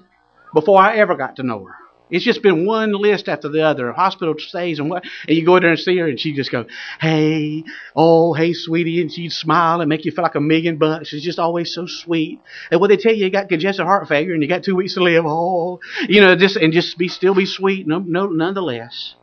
before 0.54 0.80
I 0.80 0.96
ever 0.96 1.16
got 1.16 1.36
to 1.36 1.44
know 1.44 1.66
her. 1.66 1.76
It's 2.12 2.26
just 2.26 2.44
been 2.44 2.66
one 2.66 2.92
list 2.92 3.30
after 3.30 3.48
the 3.50 3.64
other, 3.64 3.92
hospital 3.94 4.36
stays 4.38 4.80
and 4.80 4.90
what, 4.90 5.04
and 5.28 5.38
you 5.38 5.46
go 5.46 5.56
in 5.56 5.64
there 5.64 5.72
and 5.72 5.80
see 5.80 5.98
her, 5.98 6.08
and 6.08 6.20
she 6.20 6.34
just 6.34 6.52
go, 6.52 6.66
"Hey, 7.00 7.64
oh, 7.96 8.34
hey, 8.34 8.54
sweetie," 8.54 9.02
and 9.02 9.12
she'd 9.12 9.32
smile 9.32 9.80
and 9.82 9.90
make 9.90 10.04
you 10.06 10.12
feel 10.12 10.24
like 10.24 10.36
a 10.36 10.42
million 10.42 10.78
bucks. 10.78 11.08
She's 11.08 11.24
just 11.24 11.40
always 11.40 11.74
so 11.74 11.88
sweet. 11.88 12.40
And 12.70 12.82
when 12.82 12.90
they 12.90 12.98
tell 12.98 13.14
you 13.14 13.26
you 13.26 13.32
got 13.32 13.50
congestive 13.50 13.86
heart 13.86 14.08
failure 14.08 14.34
and 14.34 14.44
you 14.44 14.50
got 14.50 14.64
two 14.64 14.76
weeks 14.76 14.96
to 14.96 15.04
live, 15.04 15.24
oh, 15.26 15.80
you 16.08 16.22
know, 16.22 16.36
just 16.36 16.58
and 16.58 16.74
just 16.74 16.98
be 16.98 17.08
still 17.08 17.34
be 17.34 17.46
sweet, 17.46 17.88
no, 17.88 18.00
no, 18.00 18.28
nonetheless. 18.28 19.16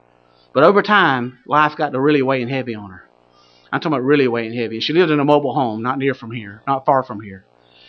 But 0.54 0.64
over 0.64 0.82
time, 0.82 1.40
life 1.46 1.76
got 1.76 1.92
to 1.92 2.00
really 2.00 2.22
weighing 2.22 2.48
heavy 2.48 2.74
on 2.74 2.90
her. 2.90 3.04
I'm 3.70 3.80
talking 3.80 3.92
about 3.92 4.04
really 4.04 4.28
weighing 4.28 4.54
heavy. 4.54 4.80
She 4.80 4.94
lived 4.94 5.10
in 5.10 5.20
a 5.20 5.24
mobile 5.24 5.54
home, 5.54 5.82
not 5.82 5.98
near 5.98 6.14
from 6.14 6.30
here, 6.30 6.62
not 6.66 6.86
far 6.86 7.02
from 7.02 7.20
here. 7.20 7.44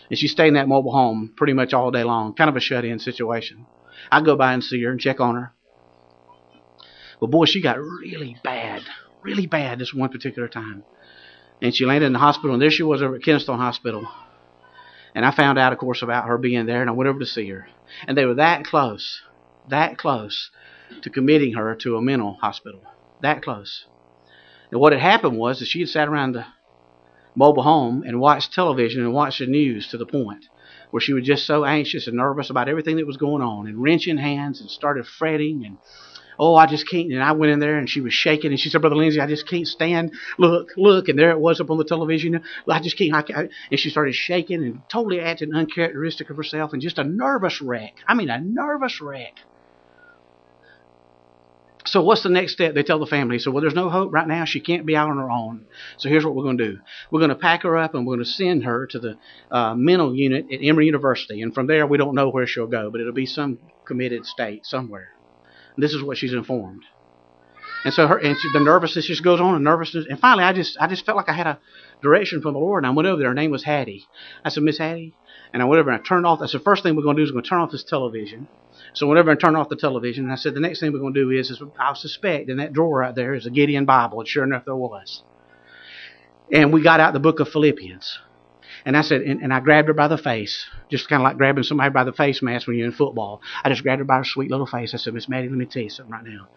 And 0.09 0.19
she 0.19 0.27
stayed 0.27 0.49
in 0.49 0.53
that 0.55 0.67
mobile 0.67 0.91
home 0.91 1.31
pretty 1.37 1.53
much 1.53 1.73
all 1.73 1.89
day 1.91 2.03
long, 2.03 2.33
kind 2.33 2.49
of 2.49 2.57
a 2.57 2.59
shut-in 2.59 2.99
situation. 2.99 3.65
I 4.11 4.21
go 4.21 4.35
by 4.35 4.53
and 4.53 4.63
see 4.63 4.81
her 4.83 4.91
and 4.91 4.99
check 4.99 5.19
on 5.19 5.35
her. 5.35 5.53
But 7.19 7.31
boy, 7.31 7.45
she 7.45 7.61
got 7.61 7.79
really 7.79 8.37
bad, 8.43 8.83
really 9.21 9.45
bad 9.45 9.79
this 9.79 9.93
one 9.93 10.09
particular 10.09 10.47
time. 10.47 10.83
And 11.61 11.75
she 11.75 11.85
landed 11.85 12.07
in 12.07 12.13
the 12.13 12.19
hospital, 12.19 12.53
and 12.53 12.61
there 12.61 12.71
she 12.71 12.83
was 12.83 13.01
over 13.01 13.15
at 13.15 13.23
Kennestone 13.23 13.57
Hospital. 13.57 14.07
And 15.13 15.25
I 15.25 15.31
found 15.31 15.59
out, 15.59 15.73
of 15.73 15.79
course, 15.79 16.01
about 16.01 16.27
her 16.27 16.37
being 16.37 16.65
there, 16.65 16.81
and 16.81 16.89
I 16.89 16.93
went 16.93 17.09
over 17.09 17.19
to 17.19 17.25
see 17.25 17.49
her. 17.49 17.67
And 18.07 18.17
they 18.17 18.25
were 18.25 18.35
that 18.35 18.63
close, 18.63 19.21
that 19.67 19.97
close 19.97 20.51
to 21.01 21.09
committing 21.09 21.53
her 21.53 21.75
to 21.75 21.97
a 21.97 22.01
mental 22.01 22.37
hospital. 22.41 22.81
That 23.21 23.41
close. 23.41 23.85
And 24.71 24.79
what 24.79 24.93
had 24.93 25.01
happened 25.01 25.37
was 25.37 25.59
that 25.59 25.67
she 25.67 25.81
had 25.81 25.89
sat 25.89 26.07
around 26.07 26.33
the 26.33 26.45
mobile 27.35 27.63
home 27.63 28.03
and 28.05 28.19
watched 28.19 28.53
television 28.53 29.01
and 29.01 29.13
watched 29.13 29.39
the 29.39 29.47
news 29.47 29.87
to 29.89 29.97
the 29.97 30.05
point 30.05 30.45
where 30.91 31.01
she 31.01 31.13
was 31.13 31.23
just 31.23 31.45
so 31.45 31.65
anxious 31.65 32.07
and 32.07 32.17
nervous 32.17 32.49
about 32.49 32.69
everything 32.69 32.97
that 32.97 33.07
was 33.07 33.17
going 33.17 33.41
on 33.41 33.67
and 33.67 33.81
wrenching 33.81 34.17
hands 34.17 34.61
and 34.61 34.69
started 34.69 35.05
fretting 35.05 35.61
and 35.65 35.77
oh 36.37 36.55
I 36.55 36.65
just 36.65 36.89
can't 36.89 37.11
and 37.11 37.23
I 37.23 37.33
went 37.33 37.51
in 37.51 37.59
there 37.59 37.77
and 37.77 37.89
she 37.89 38.01
was 38.01 38.13
shaking 38.13 38.51
and 38.51 38.59
she 38.59 38.69
said 38.69 38.81
Brother 38.81 38.95
Lindsay 38.95 39.19
I 39.19 39.27
just 39.27 39.47
can't 39.47 39.67
stand 39.67 40.13
look 40.37 40.69
look 40.77 41.09
and 41.09 41.19
there 41.19 41.31
it 41.31 41.39
was 41.39 41.59
up 41.59 41.69
on 41.69 41.77
the 41.77 41.83
television 41.83 42.41
I 42.67 42.79
just 42.79 42.97
can't 42.97 43.13
I 43.13 43.21
can't. 43.21 43.51
and 43.71 43.79
she 43.79 43.89
started 43.89 44.15
shaking 44.15 44.63
and 44.63 44.81
totally 44.89 45.19
acting 45.19 45.53
uncharacteristic 45.53 46.29
of 46.29 46.37
herself 46.37 46.73
and 46.73 46.81
just 46.81 46.97
a 46.99 47.03
nervous 47.03 47.61
wreck 47.61 47.93
I 48.07 48.13
mean 48.13 48.29
a 48.29 48.39
nervous 48.39 48.99
wreck 49.01 49.33
so 51.85 52.01
what's 52.01 52.23
the 52.23 52.29
next 52.29 52.53
step? 52.53 52.73
They 52.73 52.83
tell 52.83 52.99
the 52.99 53.05
family. 53.05 53.39
So 53.39 53.51
well, 53.51 53.61
there's 53.61 53.73
no 53.73 53.89
hope 53.89 54.11
right 54.11 54.27
now. 54.27 54.45
She 54.45 54.59
can't 54.59 54.85
be 54.85 54.95
out 54.95 55.09
on 55.09 55.17
her 55.17 55.31
own. 55.31 55.65
So 55.97 56.09
here's 56.09 56.25
what 56.25 56.35
we're 56.35 56.43
going 56.43 56.57
to 56.57 56.71
do. 56.73 56.79
We're 57.09 57.21
going 57.21 57.29
to 57.29 57.35
pack 57.35 57.63
her 57.63 57.77
up 57.77 57.95
and 57.95 58.05
we're 58.05 58.15
going 58.15 58.25
to 58.25 58.31
send 58.31 58.65
her 58.65 58.85
to 58.87 58.99
the 58.99 59.17
uh, 59.49 59.75
mental 59.75 60.13
unit 60.13 60.47
at 60.51 60.59
Emory 60.61 60.87
University. 60.87 61.41
And 61.41 61.53
from 61.53 61.67
there, 61.67 61.87
we 61.87 61.97
don't 61.97 62.15
know 62.15 62.29
where 62.29 62.47
she'll 62.47 62.67
go, 62.67 62.91
but 62.91 62.99
it'll 62.99 63.13
be 63.13 63.25
some 63.25 63.59
committed 63.85 64.25
state 64.25 64.65
somewhere. 64.65 65.09
And 65.75 65.83
this 65.83 65.93
is 65.93 66.03
what 66.03 66.17
she's 66.17 66.33
informed. 66.33 66.83
And 67.85 67.93
so 67.93 68.07
her 68.07 68.17
and 68.17 68.37
she, 68.37 68.49
the 68.51 68.59
nervousness 68.59 69.07
just 69.07 69.23
goes 69.23 69.39
on 69.39 69.55
and 69.55 69.63
nervousness. 69.63 70.05
And 70.09 70.19
finally, 70.19 70.43
I 70.43 70.51
just 70.51 70.77
I 70.81 70.87
just 70.87 71.05
felt 71.05 71.15
like 71.15 71.29
I 71.29 71.33
had 71.33 71.47
a 71.47 71.59
direction 72.01 72.41
from 72.41 72.53
the 72.53 72.59
Lord. 72.59 72.83
And 72.83 72.91
I 72.91 72.93
went 72.93 73.07
over 73.07 73.19
there. 73.19 73.29
Her 73.29 73.33
name 73.33 73.51
was 73.51 73.63
Hattie. 73.63 74.05
I 74.43 74.49
said, 74.49 74.63
Miss 74.63 74.77
Hattie. 74.77 75.13
And 75.51 75.63
I 75.63 75.65
went 75.65 75.79
over 75.79 75.89
and 75.89 75.99
I 75.99 76.03
turned 76.03 76.25
off. 76.25 76.39
That's 76.39 76.51
the 76.51 76.59
first 76.59 76.83
thing 76.83 76.95
we're 76.95 77.03
going 77.03 77.15
to 77.15 77.21
do 77.21 77.23
is 77.23 77.31
we're 77.31 77.41
going 77.41 77.43
to 77.43 77.49
turn 77.49 77.61
off 77.61 77.71
this 77.71 77.83
television. 77.83 78.47
So 78.93 79.07
whenever 79.07 79.31
I 79.31 79.35
turned 79.35 79.57
off 79.57 79.69
the 79.69 79.75
television, 79.75 80.25
and 80.25 80.31
I 80.31 80.35
said, 80.35 80.53
the 80.53 80.59
next 80.59 80.79
thing 80.79 80.93
we're 80.93 80.99
going 80.99 81.13
to 81.13 81.23
do 81.23 81.31
is, 81.31 81.49
is 81.49 81.61
I 81.79 81.93
suspect 81.93 82.49
in 82.49 82.57
that 82.57 82.73
drawer 82.73 82.99
right 82.99 83.15
there 83.15 83.33
is 83.33 83.45
a 83.45 83.49
Gideon 83.49 83.85
Bible. 83.85 84.19
And 84.19 84.27
sure 84.27 84.43
enough, 84.43 84.65
there 84.65 84.75
was. 84.75 85.23
And 86.51 86.71
we 86.71 86.81
got 86.81 86.99
out 86.99 87.13
the 87.13 87.19
book 87.19 87.39
of 87.39 87.49
Philippians. 87.49 88.19
And 88.85 88.95
I 88.95 89.01
said, 89.01 89.21
and, 89.21 89.41
and, 89.41 89.53
I 89.53 89.59
grabbed 89.59 89.87
her 89.87 89.93
by 89.93 90.07
the 90.07 90.17
face, 90.17 90.65
just 90.89 91.09
kind 91.09 91.21
of 91.21 91.23
like 91.23 91.37
grabbing 91.37 91.63
somebody 91.63 91.89
by 91.89 92.03
the 92.03 92.13
face 92.13 92.41
mask 92.41 92.67
when 92.67 92.77
you're 92.77 92.87
in 92.87 92.93
football. 92.93 93.41
I 93.63 93.69
just 93.69 93.83
grabbed 93.83 93.99
her 93.99 94.05
by 94.05 94.17
her 94.17 94.23
sweet 94.23 94.49
little 94.49 94.65
face. 94.65 94.93
I 94.93 94.97
said, 94.97 95.13
Miss 95.13 95.29
Maddie, 95.29 95.49
let 95.49 95.57
me 95.57 95.65
tell 95.65 95.83
you 95.83 95.89
something 95.89 96.11
right 96.11 96.23
now. 96.23 96.47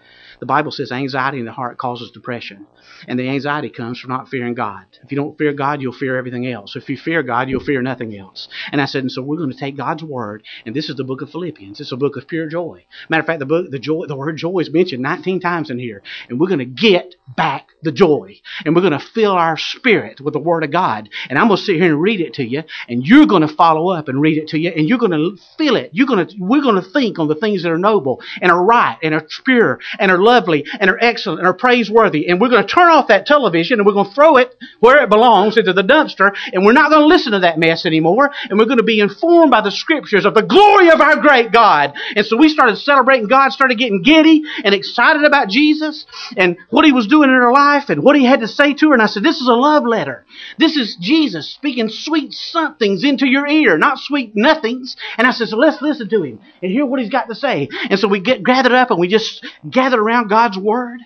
The 0.40 0.46
Bible 0.46 0.72
says 0.72 0.90
anxiety 0.90 1.38
in 1.38 1.44
the 1.44 1.52
heart 1.52 1.78
causes 1.78 2.10
depression. 2.10 2.66
And 3.06 3.18
the 3.18 3.28
anxiety 3.28 3.70
comes 3.70 4.00
from 4.00 4.10
not 4.10 4.28
fearing 4.28 4.54
God. 4.54 4.86
If 5.04 5.12
you 5.12 5.16
don't 5.16 5.38
fear 5.38 5.52
God, 5.52 5.80
you'll 5.80 5.92
fear 5.92 6.16
everything 6.16 6.46
else. 6.48 6.74
If 6.74 6.88
you 6.88 6.96
fear 6.96 7.22
God, 7.22 7.48
you'll 7.48 7.60
fear 7.60 7.80
nothing 7.80 8.16
else. 8.16 8.48
And 8.72 8.80
I 8.80 8.86
said, 8.86 9.02
and 9.02 9.12
so 9.12 9.22
we're 9.22 9.36
going 9.36 9.52
to 9.52 9.56
take 9.56 9.76
God's 9.76 10.02
word, 10.02 10.42
and 10.66 10.74
this 10.74 10.88
is 10.88 10.96
the 10.96 11.04
book 11.04 11.22
of 11.22 11.30
Philippians. 11.30 11.80
It's 11.80 11.92
a 11.92 11.96
book 11.96 12.16
of 12.16 12.26
pure 12.26 12.48
joy. 12.48 12.84
Matter 13.08 13.20
of 13.20 13.26
fact, 13.26 13.38
the 13.38 13.46
book, 13.46 13.70
the 13.70 13.78
joy, 13.78 14.06
the 14.06 14.16
word 14.16 14.36
joy 14.36 14.58
is 14.58 14.70
mentioned 14.70 15.02
19 15.02 15.40
times 15.40 15.70
in 15.70 15.78
here. 15.78 16.02
And 16.28 16.40
we're 16.40 16.48
going 16.48 16.58
to 16.58 16.64
get 16.64 17.14
back 17.36 17.68
the 17.82 17.92
joy. 17.92 18.40
And 18.64 18.74
we're 18.74 18.82
going 18.82 18.98
to 18.98 19.06
fill 19.14 19.32
our 19.32 19.56
spirit 19.56 20.20
with 20.20 20.34
the 20.34 20.40
word 20.40 20.64
of 20.64 20.70
God. 20.70 21.08
And 21.28 21.38
I'm 21.38 21.48
going 21.48 21.58
to 21.58 21.62
sit 21.62 21.76
here 21.76 21.92
and 21.92 22.02
read 22.02 22.11
it 22.20 22.34
to 22.34 22.44
you, 22.44 22.62
and 22.88 23.04
you're 23.04 23.26
going 23.26 23.46
to 23.46 23.54
follow 23.54 23.90
up 23.90 24.08
and 24.08 24.20
read 24.20 24.38
it 24.38 24.48
to 24.48 24.58
you, 24.58 24.70
and 24.70 24.88
you're 24.88 24.98
going 24.98 25.12
to 25.12 25.36
feel 25.56 25.76
it. 25.76 25.90
You're 25.92 26.06
going 26.06 26.26
to, 26.26 26.34
we're 26.38 26.62
going 26.62 26.82
to 26.82 26.90
think 26.90 27.18
on 27.18 27.28
the 27.28 27.34
things 27.34 27.62
that 27.62 27.72
are 27.72 27.78
noble 27.78 28.20
and 28.40 28.50
are 28.50 28.62
right 28.62 28.98
and 29.02 29.14
are 29.14 29.26
pure 29.44 29.80
and 29.98 30.10
are 30.10 30.18
lovely 30.18 30.64
and 30.80 30.90
are 30.90 30.98
excellent 31.00 31.40
and 31.40 31.48
are 31.48 31.54
praiseworthy. 31.54 32.28
And 32.28 32.40
we're 32.40 32.48
going 32.48 32.66
to 32.66 32.72
turn 32.72 32.88
off 32.88 33.08
that 33.08 33.26
television 33.26 33.78
and 33.78 33.86
we're 33.86 33.94
going 33.94 34.08
to 34.08 34.14
throw 34.14 34.36
it 34.36 34.54
where 34.80 35.02
it 35.02 35.10
belongs 35.10 35.56
into 35.56 35.72
the 35.72 35.82
dumpster. 35.82 36.34
And 36.52 36.64
we're 36.64 36.72
not 36.72 36.90
going 36.90 37.02
to 37.02 37.06
listen 37.06 37.32
to 37.32 37.40
that 37.40 37.58
mess 37.58 37.86
anymore. 37.86 38.30
And 38.48 38.58
we're 38.58 38.66
going 38.66 38.78
to 38.78 38.84
be 38.84 39.00
informed 39.00 39.50
by 39.50 39.60
the 39.60 39.70
scriptures 39.70 40.24
of 40.24 40.34
the 40.34 40.42
glory 40.42 40.90
of 40.90 41.00
our 41.00 41.16
great 41.16 41.52
God. 41.52 41.94
And 42.16 42.24
so 42.26 42.36
we 42.36 42.48
started 42.48 42.76
celebrating 42.76 43.28
God, 43.28 43.52
started 43.52 43.78
getting 43.78 44.02
giddy 44.02 44.42
and 44.64 44.74
excited 44.74 45.24
about 45.24 45.48
Jesus 45.48 46.06
and 46.36 46.56
what 46.70 46.84
he 46.84 46.92
was 46.92 47.06
doing 47.06 47.30
in 47.30 47.36
her 47.36 47.52
life 47.52 47.88
and 47.88 48.02
what 48.02 48.16
he 48.16 48.24
had 48.24 48.40
to 48.40 48.48
say 48.48 48.74
to 48.74 48.88
her. 48.88 48.92
And 48.92 49.02
I 49.02 49.06
said, 49.06 49.22
this 49.22 49.40
is 49.40 49.48
a 49.48 49.54
love 49.54 49.84
letter. 49.84 50.24
This 50.58 50.76
is 50.76 50.96
Jesus 51.00 51.52
speaking 51.52 51.88
sweet 52.04 52.32
somethings 52.32 53.04
into 53.04 53.26
your 53.26 53.46
ear, 53.46 53.78
not 53.78 53.98
sweet 53.98 54.32
nothings. 54.34 54.96
And 55.18 55.26
I 55.26 55.32
said, 55.32 55.48
so 55.48 55.56
let's 55.56 55.80
listen 55.82 56.08
to 56.08 56.22
him 56.22 56.40
and 56.62 56.70
hear 56.70 56.86
what 56.86 57.00
he's 57.00 57.10
got 57.10 57.28
to 57.28 57.34
say. 57.34 57.68
And 57.90 57.98
so 57.98 58.08
we 58.08 58.20
get 58.20 58.42
gathered 58.42 58.72
up 58.72 58.90
and 58.90 59.00
we 59.00 59.08
just 59.08 59.44
gathered 59.68 60.00
around 60.00 60.28
God's 60.28 60.58
word. 60.58 61.00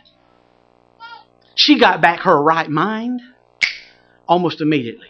She 1.54 1.78
got 1.78 2.00
back 2.00 2.20
her 2.20 2.40
right 2.40 2.68
mind 2.68 3.20
almost 4.28 4.60
immediately. 4.60 5.08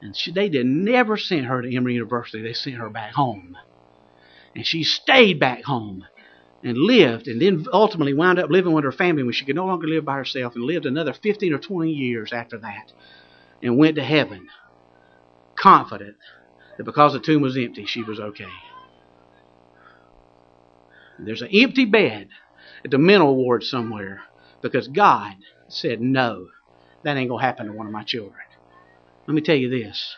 And 0.00 0.16
she, 0.16 0.32
they 0.32 0.48
did 0.48 0.66
never 0.66 1.16
send 1.16 1.46
her 1.46 1.62
to 1.62 1.74
Emory 1.74 1.94
University. 1.94 2.42
They 2.42 2.52
sent 2.52 2.76
her 2.76 2.88
back 2.88 3.14
home. 3.14 3.56
And 4.54 4.64
she 4.66 4.84
stayed 4.84 5.40
back 5.40 5.64
home 5.64 6.04
and 6.62 6.76
lived, 6.76 7.28
and 7.28 7.40
then 7.40 7.66
ultimately 7.72 8.14
wound 8.14 8.38
up 8.38 8.50
living 8.50 8.72
with 8.72 8.84
her 8.84 8.92
family 8.92 9.22
when 9.22 9.32
she 9.32 9.44
could 9.44 9.56
no 9.56 9.66
longer 9.66 9.86
live 9.86 10.04
by 10.04 10.16
herself, 10.16 10.54
and 10.54 10.64
lived 10.64 10.86
another 10.86 11.12
15 11.12 11.52
or 11.52 11.58
20 11.58 11.90
years 11.90 12.32
after 12.32 12.58
that, 12.58 12.92
and 13.62 13.78
went 13.78 13.96
to 13.96 14.04
heaven, 14.04 14.48
confident 15.58 16.16
that 16.76 16.84
because 16.84 17.12
the 17.12 17.20
tomb 17.20 17.42
was 17.42 17.56
empty, 17.56 17.84
she 17.86 18.02
was 18.02 18.20
okay. 18.20 18.48
There's 21.18 21.42
an 21.42 21.48
empty 21.52 21.84
bed 21.84 22.28
at 22.84 22.90
the 22.90 22.98
mental 22.98 23.34
ward 23.34 23.64
somewhere 23.64 24.20
because 24.62 24.88
God 24.88 25.34
said, 25.68 26.00
No, 26.00 26.46
that 27.02 27.16
ain't 27.16 27.28
going 27.28 27.40
to 27.40 27.46
happen 27.46 27.66
to 27.66 27.72
one 27.72 27.86
of 27.86 27.92
my 27.92 28.04
children. 28.04 28.34
Let 29.26 29.34
me 29.34 29.40
tell 29.40 29.56
you 29.56 29.68
this. 29.68 30.16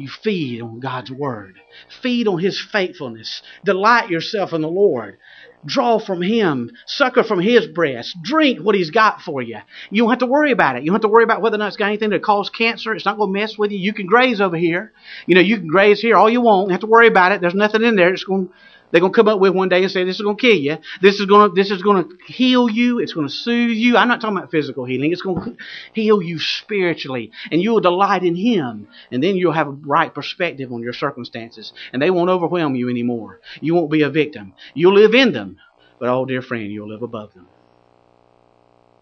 You 0.00 0.08
feed 0.08 0.62
on 0.62 0.80
God's 0.80 1.10
Word. 1.10 1.60
Feed 2.00 2.26
on 2.26 2.38
His 2.38 2.58
faithfulness. 2.58 3.42
Delight 3.66 4.08
yourself 4.08 4.54
in 4.54 4.62
the 4.62 4.68
Lord. 4.68 5.18
Draw 5.66 5.98
from 5.98 6.22
Him. 6.22 6.70
Sucker 6.86 7.22
from 7.22 7.38
His 7.38 7.66
breast. 7.66 8.16
Drink 8.22 8.60
what 8.60 8.74
He's 8.74 8.88
got 8.88 9.20
for 9.20 9.42
you. 9.42 9.58
You 9.90 10.02
don't 10.02 10.10
have 10.10 10.20
to 10.20 10.26
worry 10.26 10.52
about 10.52 10.76
it. 10.76 10.84
You 10.84 10.86
don't 10.86 10.94
have 10.94 11.02
to 11.02 11.08
worry 11.08 11.24
about 11.24 11.42
whether 11.42 11.56
or 11.56 11.58
not 11.58 11.68
it's 11.68 11.76
got 11.76 11.88
anything 11.88 12.12
to 12.12 12.18
cause 12.18 12.48
cancer. 12.48 12.94
It's 12.94 13.04
not 13.04 13.18
going 13.18 13.28
to 13.30 13.38
mess 13.38 13.58
with 13.58 13.72
you. 13.72 13.78
You 13.78 13.92
can 13.92 14.06
graze 14.06 14.40
over 14.40 14.56
here. 14.56 14.94
You 15.26 15.34
know, 15.34 15.42
you 15.42 15.58
can 15.58 15.68
graze 15.68 16.00
here 16.00 16.16
all 16.16 16.30
you 16.30 16.40
want. 16.40 16.68
You 16.68 16.72
have 16.72 16.80
to 16.80 16.86
worry 16.86 17.08
about 17.08 17.32
it. 17.32 17.42
There's 17.42 17.54
nothing 17.54 17.82
in 17.82 17.96
there. 17.96 18.10
It's 18.10 18.24
going 18.24 18.48
to 18.48 18.54
they're 18.90 19.00
going 19.00 19.12
to 19.12 19.16
come 19.16 19.28
up 19.28 19.38
with 19.38 19.54
one 19.54 19.68
day 19.68 19.82
and 19.82 19.90
say, 19.90 20.04
this 20.04 20.16
is 20.16 20.22
going 20.22 20.36
to 20.36 20.40
kill 20.40 20.56
you. 20.56 20.78
This 21.00 21.20
is 21.20 21.26
going 21.26 21.50
to, 21.50 21.54
this 21.54 21.70
is 21.70 21.82
going 21.82 22.04
to 22.04 22.16
heal 22.26 22.68
you. 22.68 22.98
It's 22.98 23.12
going 23.12 23.26
to 23.26 23.32
soothe 23.32 23.76
you. 23.76 23.96
I'm 23.96 24.08
not 24.08 24.20
talking 24.20 24.36
about 24.36 24.50
physical 24.50 24.84
healing. 24.84 25.12
It's 25.12 25.22
going 25.22 25.42
to 25.42 25.56
heal 25.92 26.20
you 26.20 26.38
spiritually. 26.38 27.30
And 27.52 27.62
you 27.62 27.72
will 27.72 27.80
delight 27.80 28.24
in 28.24 28.34
Him. 28.34 28.88
And 29.12 29.22
then 29.22 29.36
you'll 29.36 29.52
have 29.52 29.68
a 29.68 29.72
right 29.72 30.12
perspective 30.12 30.72
on 30.72 30.82
your 30.82 30.92
circumstances. 30.92 31.72
And 31.92 32.02
they 32.02 32.10
won't 32.10 32.30
overwhelm 32.30 32.74
you 32.74 32.88
anymore. 32.88 33.40
You 33.60 33.74
won't 33.74 33.90
be 33.90 34.02
a 34.02 34.10
victim. 34.10 34.54
You'll 34.74 34.94
live 34.94 35.14
in 35.14 35.32
them. 35.32 35.58
But 35.98 36.08
oh, 36.08 36.24
dear 36.24 36.42
friend, 36.42 36.72
you'll 36.72 36.88
live 36.88 37.02
above 37.02 37.34
them. 37.34 37.46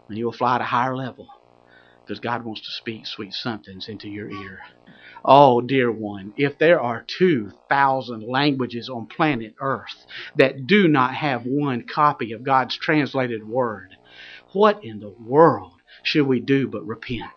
And 0.07 0.17
you'll 0.17 0.31
fly 0.31 0.55
at 0.55 0.61
a 0.61 0.65
higher 0.65 0.95
level. 0.95 1.27
Because 2.09 2.21
God 2.21 2.43
wants 2.43 2.61
to 2.61 2.71
speak 2.71 3.05
sweet 3.05 3.33
somethings 3.33 3.87
into 3.87 4.09
your 4.09 4.31
ear. 4.31 4.61
Oh, 5.23 5.61
dear 5.61 5.91
one, 5.91 6.33
if 6.37 6.57
there 6.57 6.81
are 6.81 7.05
2,000 7.19 8.23
languages 8.27 8.89
on 8.89 9.05
planet 9.15 9.53
Earth 9.61 10.07
that 10.35 10.65
do 10.65 10.87
not 10.87 11.13
have 11.13 11.43
one 11.45 11.85
copy 11.87 12.31
of 12.31 12.43
God's 12.43 12.75
translated 12.79 13.47
word, 13.47 13.89
what 14.53 14.83
in 14.83 14.99
the 14.99 15.13
world 15.23 15.73
should 16.01 16.25
we 16.25 16.39
do 16.39 16.67
but 16.67 16.83
repent? 16.83 17.29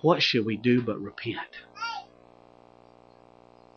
What 0.00 0.22
should 0.22 0.46
we 0.46 0.56
do 0.56 0.80
but 0.80 0.98
repent? 0.98 1.36